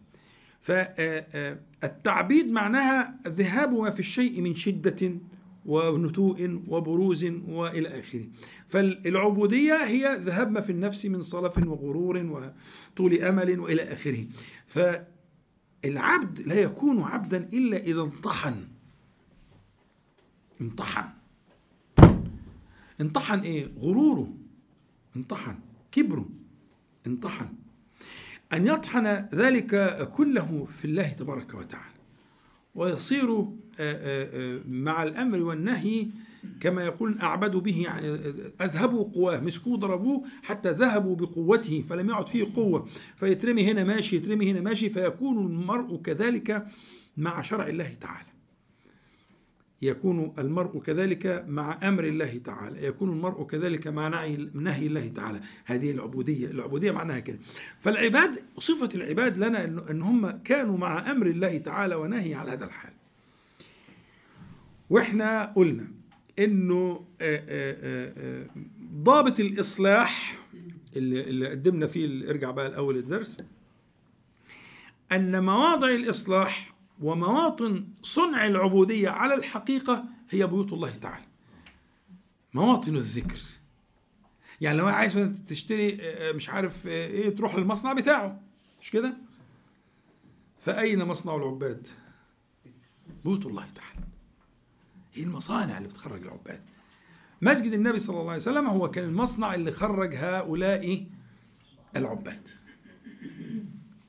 [0.60, 5.14] فالتعبيد معناها ذهاب ما في الشيء من شدة
[5.66, 8.26] ونتوء وبروز وإلى آخره.
[8.68, 12.16] فالعبودية هي ذهاب ما في النفس من صلف وغرور
[12.92, 14.26] وطول أمل وإلى آخره.
[14.66, 18.54] فالعبد لا يكون عبدا إلا إذا انطحن.
[20.60, 21.08] انطحن.
[23.00, 24.32] انطحن إيه؟ غروره.
[25.16, 25.58] انطحن.
[25.92, 26.28] كبره.
[27.06, 27.48] انطحن.
[28.52, 31.96] أن يطحن ذلك كله في الله تبارك وتعالى
[32.74, 33.46] ويصير آه،
[33.80, 36.06] آه، آه، مع الأمر والنهي
[36.60, 38.08] كما يقول أعبدوا به يعني
[38.60, 44.50] أذهبوا قواه مسكوه ضربوه حتى ذهبوا بقوته فلم يعد فيه قوة فيترمي هنا ماشي يترمي
[44.50, 46.66] هنا ماشي فيكون المرء كذلك
[47.16, 48.35] مع شرع الله تعالى
[49.82, 55.40] يكون المرء كذلك مع أمر الله تعالى، يكون المرء كذلك مع نهي نهي الله تعالى،
[55.64, 57.38] هذه العبودية، العبودية معناها كده.
[57.80, 62.92] فالعباد صفة العباد لنا ان هم كانوا مع أمر الله تعالى ونهي على هذا الحال.
[64.90, 65.88] وإحنا قلنا
[66.38, 67.04] إنه
[68.94, 70.38] ضابط الإصلاح
[70.96, 73.46] اللي, قدمنا فيه ارجع بقى الأول الدرس
[75.12, 81.26] أن مواضع الإصلاح ومواطن صنع العبودية على الحقيقة هي بيوت الله تعالى.
[82.54, 83.40] مواطن الذكر.
[84.60, 88.40] يعني لو عايز تشتري آه، مش عارف آه، إيه تروح للمصنع بتاعه.
[88.80, 89.16] مش كده؟
[90.60, 91.88] فأين مصنع العباد؟
[93.24, 94.06] بيوت الله تعالى.
[95.14, 96.60] هي المصانع اللي بتخرج العباد.
[97.42, 101.06] مسجد النبي صلى الله عليه وسلم هو كان المصنع اللي خرج هؤلاء
[101.96, 102.48] العباد.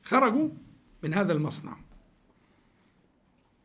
[0.03, 0.49] خرجوا
[1.03, 1.77] من هذا المصنع.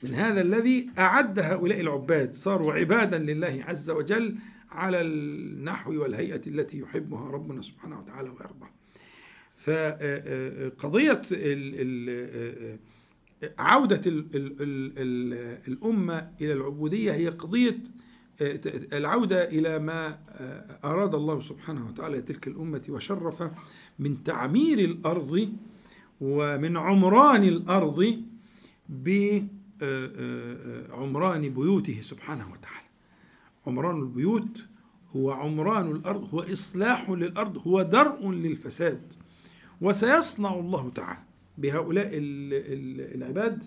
[0.02, 4.36] من هذا الذي أعد هؤلاء العباد صاروا عبادا لله عز وجل
[4.70, 8.66] على النحو والهيئة التي يحبها ربنا سبحانه وتعالى ويرضى
[9.56, 11.22] فقضية
[13.58, 17.78] عودة ال- ال- ال- ال- الأمة إلى العبودية هي قضية
[18.92, 20.18] العودة إلى ما
[20.84, 23.50] أراد الله سبحانه وتعالى تلك الأمة وشرف
[23.98, 25.52] من تعمير الأرض
[26.20, 28.22] ومن عمران الأرض
[29.82, 32.86] بعمران بيوته سبحانه وتعالى.
[33.66, 34.64] عمران البيوت
[35.16, 39.12] هو عمران الأرض هو إصلاح للأرض هو درء للفساد.
[39.80, 41.22] وسيصنع الله تعالى
[41.58, 43.64] بهؤلاء ال- ال- العباد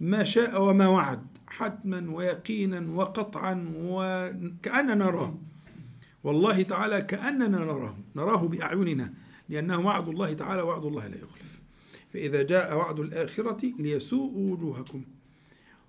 [0.00, 5.38] ما شاء وما وعد حتما ويقينا وقطعا وكأننا نراه.
[6.24, 9.14] والله تعالى كأننا نراه نراه بأعيننا
[9.48, 11.60] لأنه وعد الله تعالى وعد الله لا يخلف.
[12.12, 15.04] فإذا جاء وعد الآخرة ليسوءوا وجوهكم.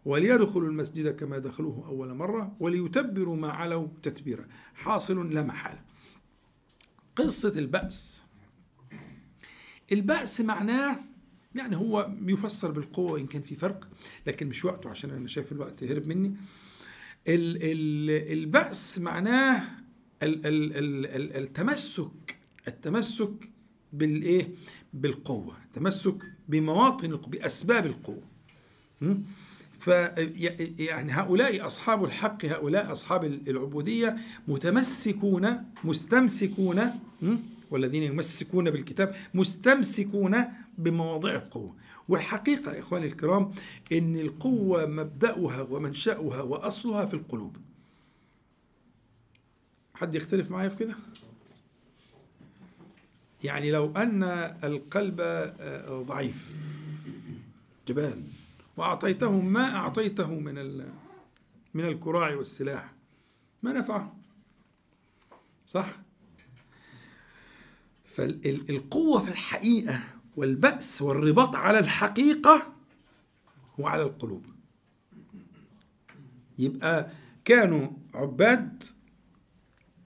[0.06, 4.47] وليدخلوا المسجد كما دخلوه أول مرة وليتبروا ما علوا تتبيرا.
[4.76, 5.82] حاصل لا محالة.
[7.16, 8.22] قصة البأس.
[9.91, 10.99] البأس معناه
[11.56, 13.89] يعني هو يفسر بالقوة إن كان في فرق
[14.28, 16.36] لكن مش وقته عشان أنا شايف الوقت هرب مني.
[17.28, 19.64] ال ال البأس معناه
[20.24, 22.38] ال ال ال ال التمسك
[22.68, 23.49] التمسك
[23.93, 24.49] بالإيه؟
[24.93, 26.18] بالقوة التمسك
[26.49, 28.24] بمواطن القوة بأسباب القوة.
[29.86, 29.92] م?
[29.92, 30.18] ف
[30.80, 34.18] يعني هؤلاء أصحاب الحق هؤلاء أصحاب العبودية
[34.48, 37.00] متمسكون مستمسكون?
[37.72, 40.36] والذين يمسكون بالكتاب مستمسكون
[40.78, 41.76] بمواضع القوة
[42.10, 43.52] والحقيقة يا إخواني الكرام
[43.92, 47.58] إن القوة مبدأها ومنشأها وأصلها في القلوب
[49.94, 50.96] حد يختلف معايا في كده؟
[53.44, 54.24] يعني لو أن
[54.64, 56.56] القلب آه، ضعيف
[57.88, 58.24] جبال
[58.78, 60.55] وأعطيتهم ما أعطيته من
[61.73, 62.93] من الكراع والسلاح.
[63.63, 64.17] ما نفعه.
[65.67, 65.99] صح؟
[68.05, 70.03] فالقوة في الحقيقة
[70.36, 72.73] والبأس والرباط على الحقيقة
[73.80, 74.45] هو على القلوب.
[76.59, 77.11] يبقى
[77.45, 78.84] كانوا عباد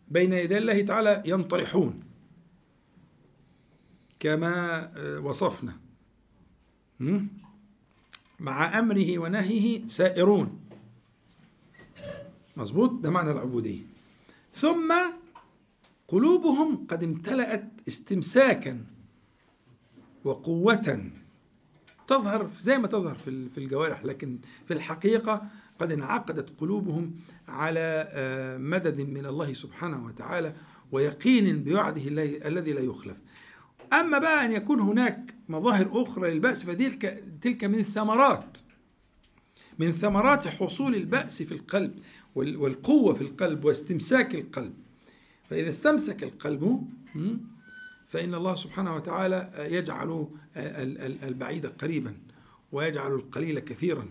[0.07, 2.03] بين يدي الله تعالى ينطرحون
[4.19, 5.79] كما وصفنا.
[8.39, 10.59] مع أمره ونهيه سائرون.
[12.57, 13.81] مظبوط؟ ده معنى العبودية.
[14.53, 14.93] ثم
[16.07, 18.85] قلوبهم قد امتلأت استمساكا
[20.23, 21.11] وقوة.
[22.07, 25.47] تظهر زي ما تظهر في الجوارح لكن في الحقيقة
[25.79, 27.15] قد انعقدت قلوبهم
[27.47, 28.09] على
[28.59, 30.53] مدد من الله سبحانه وتعالى
[30.91, 32.01] ويقين بوعده
[32.47, 33.17] الذي لا يخلف.
[33.93, 38.57] أما بقى أن يكون هناك مظاهر أخرى للبأس فتلك تلك من الثمرات
[39.79, 41.99] من ثمرات حصول البأس في القلب
[42.35, 44.73] والقوة في القلب واستمساك القلب.
[45.49, 46.87] فإذا استمسك القلب
[48.09, 50.27] فإن الله سبحانه وتعالى يجعل
[51.23, 52.15] البعيد قريبا
[52.71, 54.05] ويجعل القليل كثيرا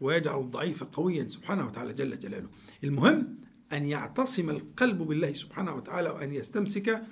[0.00, 2.48] ويجعل الضعيف قويا سبحانه وتعالى جل جلاله.
[2.84, 3.34] المهم
[3.72, 7.02] أن يعتصم القلب بالله سبحانه وتعالى وأن يستمسك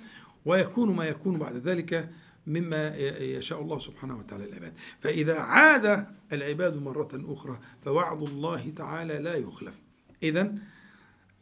[0.45, 2.09] ويكون ما يكون بعد ذلك
[2.47, 9.35] مما يشاء الله سبحانه وتعالى العباد فإذا عاد العباد مرة أخرى فوعد الله تعالى لا
[9.35, 9.73] يخلف.
[10.23, 10.55] إذا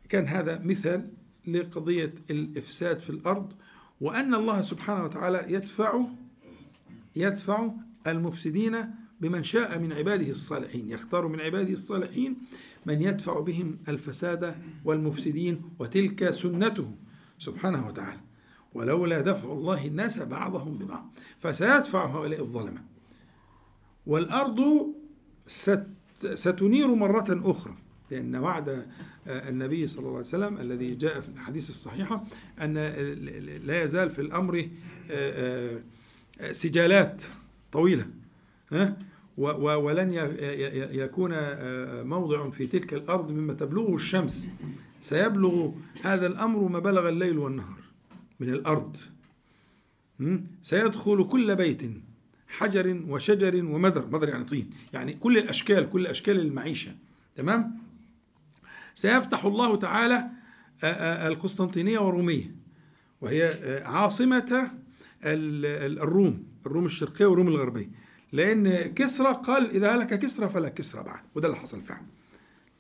[0.10, 1.10] كان هذا مثال
[1.48, 3.54] لقضية الإفساد في الأرض
[4.02, 6.06] وأن الله سبحانه وتعالى يدفع
[7.16, 7.72] يدفع
[8.08, 8.86] المفسدين
[9.22, 10.90] بمن شاء من عباده الصالحين.
[10.90, 12.38] يختار من عباده الصالحين
[12.86, 16.92] من يدفع بهم الفساد والمفسدين وتلك سنته
[17.40, 18.29] سبحانه وتعالى.
[18.74, 22.84] ولولا دفع الله الناس بعضهم ببعض فسيدفع هؤلاء الظلمة
[24.06, 24.88] والأرض
[26.36, 27.76] ستنير مرة أخرى
[28.12, 28.86] لأن وعد
[29.28, 32.24] النبي صلى الله عليه وسلم الذي جاء في الحديث الصحيحة
[32.62, 32.74] أن
[33.64, 34.70] لا يزال في الأمر
[36.52, 37.24] سجالات
[37.72, 38.08] طويلة
[39.38, 40.14] ولن
[40.92, 41.32] يكون
[42.04, 44.48] موضع في تلك الأرض مما تبلغه الشمس.
[45.02, 45.72] سيبلغ
[46.04, 47.79] هذا الأمر ما بلغ الليل والنهار.
[48.40, 48.98] من الأرض.
[50.64, 51.82] سيدخل كل بيت
[52.48, 54.08] حجر وشجر ومذر.
[54.08, 54.70] مذر يعني طين.
[54.94, 56.96] يعني كل الأشكال كل أشكال المعيشة.
[57.36, 57.78] تمام؟
[58.96, 60.30] سيفتح الله تعالى
[61.28, 62.56] القسطنطينية والرومية.
[63.22, 64.72] وهي عاصمة
[65.24, 67.90] الروم الروم الشرقية والروم الغربية.
[68.32, 71.20] لأن كسرى قال إذا هلك كسرى فلا كسرى بعد.
[71.36, 72.06] وده اللي حصل فعلا.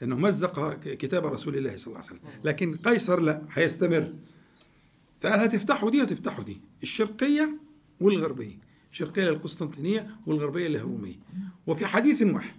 [0.02, 2.30] لأنه مزق كتاب رسول الله صلى الله عليه وسلم.
[2.44, 4.14] لكن قيصر لا هيستمر.
[5.22, 7.58] فقال هتفتحوا دي هتفتحوا دي الشرقية
[8.02, 8.58] والغربية
[8.92, 11.16] الشرقية للقسطنطينية والغربية للرومية
[11.68, 12.56] وفي حديث واحد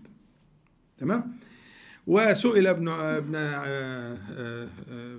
[0.98, 1.36] تمام؟
[2.06, 3.34] وسئل ابن ابن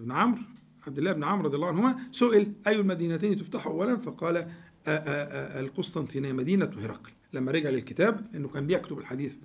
[0.02, 0.42] ابن عمرو
[0.88, 4.52] عبد الله بن عمرو رضي الله عنهما سئل أي المدينتين تفتح أولا؟ فقال
[4.88, 7.12] القسطنطينية مدينة هرقل.
[7.34, 9.36] لما رجع للكتاب لأنه كان بيكتب الحديث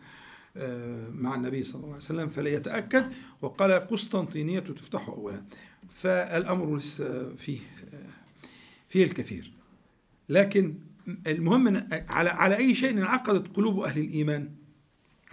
[1.13, 5.43] مع النبي صلى الله عليه وسلم فليتأكد وقال قسطنطينية تفتح أولا.
[5.95, 7.59] فالأمر لسه فيه
[8.89, 9.53] فيه الكثير.
[10.29, 10.79] لكن
[11.27, 14.51] المهم على على أي شيء انعقدت قلوب أهل الإيمان؟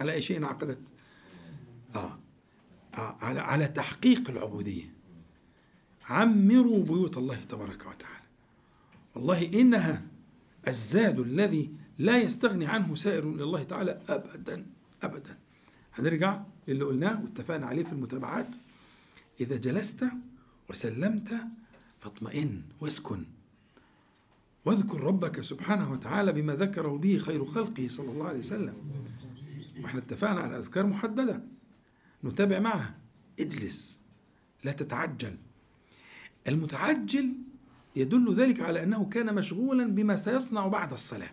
[0.00, 0.78] على أي شيء انعقدت؟
[1.94, 2.18] آه.
[2.94, 3.16] آه.
[3.20, 4.94] على على تحقيق العبودية.
[6.08, 8.24] عمروا بيوت الله تبارك وتعالى.
[9.14, 10.06] والله إنها
[10.68, 14.66] الزاد الذي لا يستغني عنه سائر إلى الله تعالى أبدا
[15.02, 15.38] أبدا.
[15.94, 18.56] هنرجع للي قلناه واتفقنا عليه في المتابعات.
[19.40, 20.04] إذا جلست
[20.70, 21.34] وسلمت
[21.98, 23.24] فاطمئن واسكن.
[24.64, 28.74] واذكر ربك سبحانه وتعالى بما ذكره به خير خلقه صلى الله عليه وسلم.
[29.82, 31.42] وإحنا اتفقنا على أذكار محددة.
[32.24, 32.94] نتابع معها.
[33.40, 34.00] اجلس.
[34.64, 35.36] لا تتعجل.
[36.48, 37.32] المتعجل
[37.96, 41.32] يدل ذلك على أنه كان مشغولا بما سيصنع بعد الصلاة.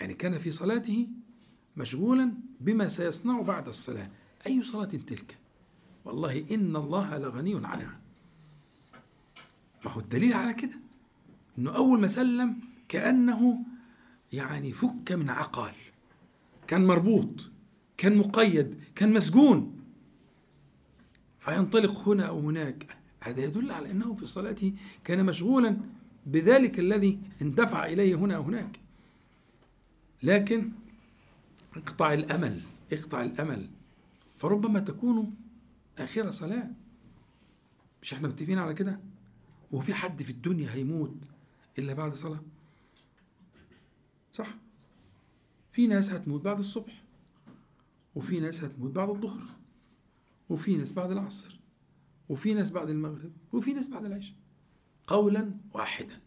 [0.00, 1.08] يعني كان في صلاته
[1.76, 4.10] مشغولا بما سيصنع بعد الصلاة.
[4.46, 5.38] أي صلاة تلك؟
[6.04, 8.00] والله إن الله لغني عنها.
[9.84, 10.87] ما هو الدليل على كده؟
[11.58, 12.56] إنه أول ما سلم
[12.88, 13.64] كأنه
[14.32, 15.74] يعني فك من عقال.
[16.66, 17.50] كان مربوط
[17.96, 19.80] كان مقيد كان مسجون.
[21.40, 22.96] فينطلق هنا أو هناك.
[23.20, 24.72] هذا يدل على أنه في صلاته
[25.04, 25.76] كان مشغولا
[26.26, 28.80] بذلك الذي اندفع إليه هنا أو هناك.
[30.22, 30.72] لكن
[31.76, 32.62] اقطع الأمل
[32.92, 33.68] اقطع الأمل.
[34.38, 35.34] فربما تكون
[35.98, 36.70] آخر صلاة.
[38.02, 39.00] مش إحنا متفقين على كده؟
[39.72, 41.16] وفي حد في الدنيا هيموت؟
[41.78, 42.40] إلا بعد صلاة.
[44.32, 44.54] صح؟
[45.72, 47.02] في ناس هتموت بعد الصبح
[48.14, 49.42] وفي ناس هتموت بعد الظهر
[50.48, 51.58] وفي ناس بعد العصر
[52.28, 54.34] وفي ناس بعد المغرب وفي ناس بعد العشاء.
[55.06, 56.20] قولا واحدا.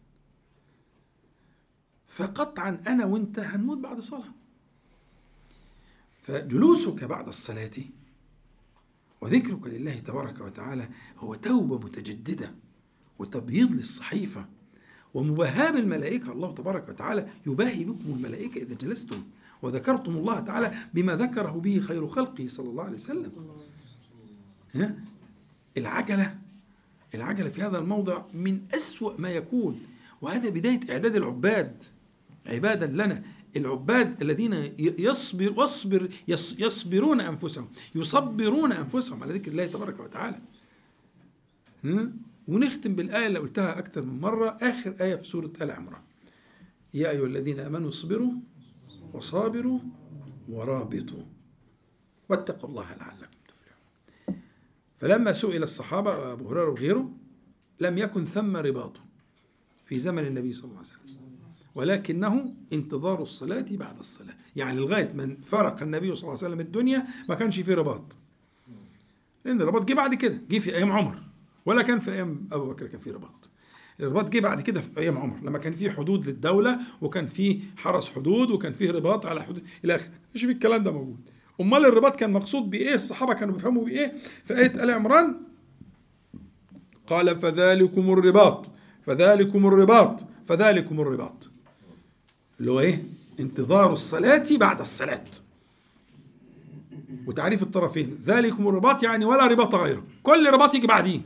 [2.06, 4.32] فقطعا أنا وأنت هنموت بعد صلاة.
[6.22, 7.70] فجلوسك بعد الصلاة
[9.20, 10.88] وذكرك لله تبارك وتعالى
[11.18, 12.54] هو توبة متجددة
[13.18, 14.48] وتبييض للصحيفة.
[15.14, 19.22] ومباهاة بالملائكة الله تبارك وتعالى يباهي بكم الملائكة إذا جلستم
[19.62, 23.32] وذكرتم الله تعالى بما ذكره به خير خلقه صلى الله عليه وسلم.
[24.74, 24.94] ها؟
[25.76, 26.38] العجلة
[27.14, 29.80] العجلة في هذا الموضع من أسوأ ما يكون.
[30.22, 31.82] وهذا بداية إعداد العباد.
[32.46, 33.22] عبادا لنا.
[33.56, 40.38] العباد الذين يصبر واصبر يص يصبرون أنفسهم يصبرون أنفسهم على ذكر الله تبارك وتعالى؟
[42.48, 46.02] ونختم بالآية اللي قلتها أكثر من مرة آخر آية في سورة آل عمران.
[46.94, 48.32] يا أيها الذين آمنوا اصبروا
[49.12, 49.78] وصابروا
[50.48, 51.22] ورابطوا
[52.28, 54.40] واتقوا الله لعلكم تفلحون.
[55.00, 57.12] فلما سئل الصحابة أبو هريرة وغيره
[57.80, 59.00] لم يكن ثم رباط
[59.84, 61.02] في زمن النبي صلى الله عليه وسلم
[61.74, 64.34] ولكنه انتظار الصلاة بعد الصلاة.
[64.56, 68.16] يعني لغاية من فرق النبي صلى الله عليه وسلم الدنيا ما كانش فيه رباط.
[69.44, 71.22] لأن الرباط جه بعد كده جه في أيام عمر.
[71.66, 73.50] ولا كان في أيام أبو بكر كان في رباط.
[74.00, 78.10] الرباط جه بعد كده في أيام عمر لما كان في حدود للدولة وكان في حرس
[78.10, 80.10] حدود وكان فيه رباط على حدود إلى آخره.
[80.34, 81.20] مش في الكلام ده موجود.
[81.60, 84.12] أمال الرباط كان مقصود بإيه؟ الصحابة كانوا بيفهموا بإيه؟
[84.44, 85.36] في آية آل عمران
[87.06, 88.70] قال فذلكم الرباط
[89.06, 91.50] فذلكم الرباط فذلكم الرباط.
[92.60, 93.04] اللي هو إيه؟
[93.40, 95.24] انتظار الصلاة بعد الصلاة.
[97.26, 100.04] وتعريف الطرفين ذلكم الرباط يعني ولا رباط غيره.
[100.22, 101.20] كل رباط يجي بعديه.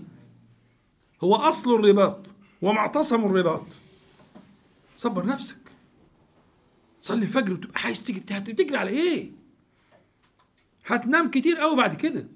[1.21, 3.67] هو أصل الرباط ومعتصم الرباط.
[4.97, 5.59] صبر نفسك.
[7.03, 9.33] صلي الفجر وتبقى عايز تجري على إيه؟
[10.87, 12.29] هتنام كتير قوي بعد كده.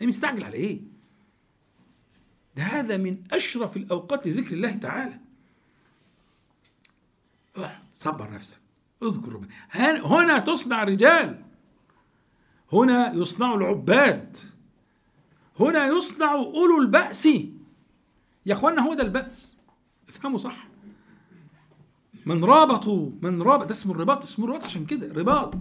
[0.00, 0.80] إيه مستعجل على إيه؟
[2.56, 5.18] ده هذا من أشرف الأوقات لذكر الله تعالى.
[8.00, 8.58] صبر نفسك.
[9.02, 9.48] اذكر ربنا.
[10.06, 11.44] هنا تصنع الرجال.
[12.72, 14.36] هنا يصنع العباد.
[15.60, 17.28] هنا يصنع أولو البأس.
[18.46, 19.56] يا اخوانا هو ده البأس.
[20.08, 20.68] افهموا صح.
[22.26, 25.54] من رابطوا من رابط ده اسمه الرباط اسمه الرباط عشان كده رباط.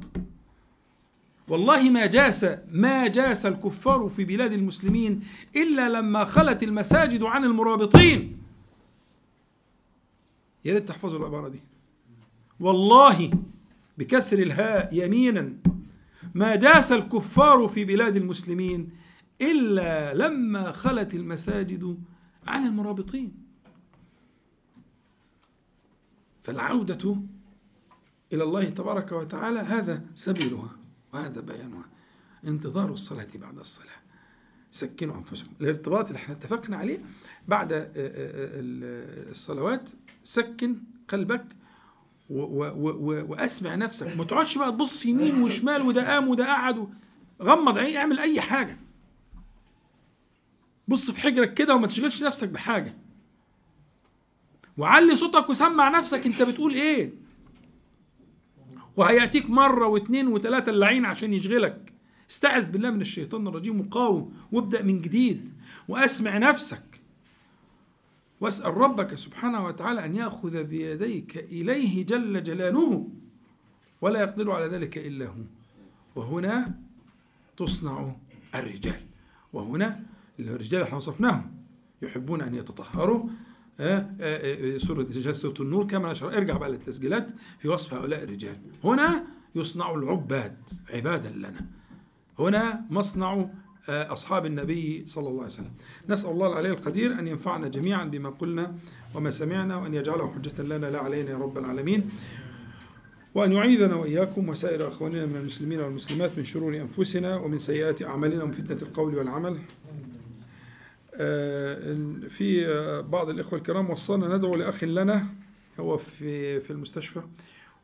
[1.47, 5.23] والله ما جاس ما جاس الكفار في بلاد المسلمين
[5.55, 8.37] إلا لما خلت المساجد عن المرابطين.
[10.65, 11.61] يا ريت تحفظوا العبارة دي.
[12.59, 13.31] والله
[13.97, 15.53] بكسر الهاء يمينا.
[16.33, 18.89] ما جاس الكفار في بلاد المسلمين
[19.41, 21.97] إلا لما خلت المساجد
[22.47, 23.33] عن المرابطين.
[26.43, 27.17] فالعودة
[28.33, 30.71] إلى الله تبارك وتعالى هذا سبيلها
[31.13, 31.85] وهذا بيانها.
[32.47, 34.03] انتظار الصلاة بعد الصلاة.
[34.71, 35.51] سكنوا أنفسكم.
[35.61, 37.01] الارتباط اللي إحنا اتفقنا عليه
[37.47, 37.91] بعد
[39.31, 39.89] الصلوات
[40.23, 40.77] سكن
[41.09, 41.45] قلبك
[42.29, 44.17] و و و وأسمع نفسك.
[44.17, 46.87] ما تقعدش بقى تبص يمين وشمال وده قام وده قعد
[47.41, 48.77] غمض عيني اعمل أي حاجة.
[50.87, 52.95] بص في حجرك كده وما تشغلش نفسك بحاجة.
[54.77, 57.13] وعلي صوتك وسمع نفسك انت بتقول إيه؟
[58.97, 61.93] وهيأتيك مرة واثنين وثلاثه اللعين عشان يشغلك.
[62.31, 65.53] استعذ بالله من الشيطان الرجيم وقاوم وابدأ من جديد
[65.87, 67.01] وأسمع نفسك.
[68.41, 73.07] واسأل ربك سبحانه وتعالى أن يأخذ بيديك إليه جل جلاله
[74.01, 75.43] ولا يقدر على ذلك إلا هو.
[76.15, 76.79] وهنا
[77.57, 78.15] تصنع
[78.55, 79.01] الرجال.
[79.53, 80.03] وهنا
[80.39, 81.51] الرجال إحنا وصفناهم.
[82.01, 83.23] يحبون أن يتطهروا.
[84.77, 86.37] سورة سورة النور كما نشر.
[86.37, 88.57] ارجع بقى للتسجيلات في وصف هؤلاء الرجال.
[88.83, 89.23] هنا
[89.55, 90.57] يصنع العباد
[90.89, 91.65] عبادا لنا.
[92.39, 93.49] هنا مصنع
[93.89, 95.71] أصحاب النبي صلى الله عليه وسلم.
[96.09, 98.75] نسأل الله العلي القدير أن ينفعنا جميعا بما قلنا
[99.15, 102.09] وما سمعنا وأن يجعله حجة لنا لا علينا يا رب العالمين.
[103.35, 108.53] وأن يعيذنا وإياكم وسائر أخواننا من المسلمين والمسلمات من شرور أنفسنا ومن سيئات أعمالنا ومن
[108.53, 109.57] فتنة القول والعمل.
[112.29, 112.65] في
[113.09, 115.25] بعض الإخوة الكرام وصلنا ندعو لأخ لنا
[115.79, 117.21] هو في في المستشفى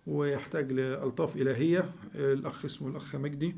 [0.08, 1.90] ويحتاج لألطاف إلهية.
[2.16, 3.56] الأخ اسمه الأخ مجدي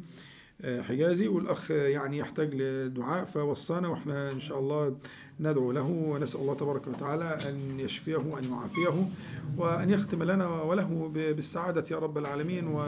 [0.63, 4.95] حجازي والأخ يعني يحتاج لدعاء فوصانا وإحنا إن شاء الله
[5.39, 9.07] ندعو له ونسأل الله تبارك وتعالى أن يشفيه وأن يعافيه
[9.57, 12.83] وأن يختم لنا وله بالسعادة يا رب العالمين و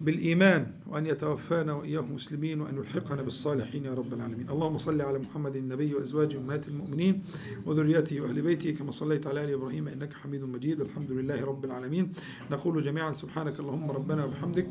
[0.00, 4.50] بالإيمان وأن يتوفانا وإياهم مسلمين وأن يلحقنا بالصالحين يا رب العالمين.
[4.50, 7.22] اللهم صل على محمد النبي وأزواجه أمهات المؤمنين
[7.66, 10.80] وذريته وأهل بيته كما صليت على آل إبراهيم إنك حميد مجيد.
[10.80, 12.12] والحمد لله رب العالمين.
[12.50, 14.68] نقول جميعا سبحانك اللهم ربنا وبحمدك.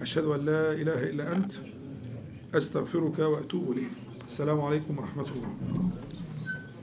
[0.00, 1.52] أشهد أن لا إله إلا أنت.
[2.54, 3.90] أستغفرك وأتوب إليك.
[4.26, 5.50] السلام عليكم ورحمة الله.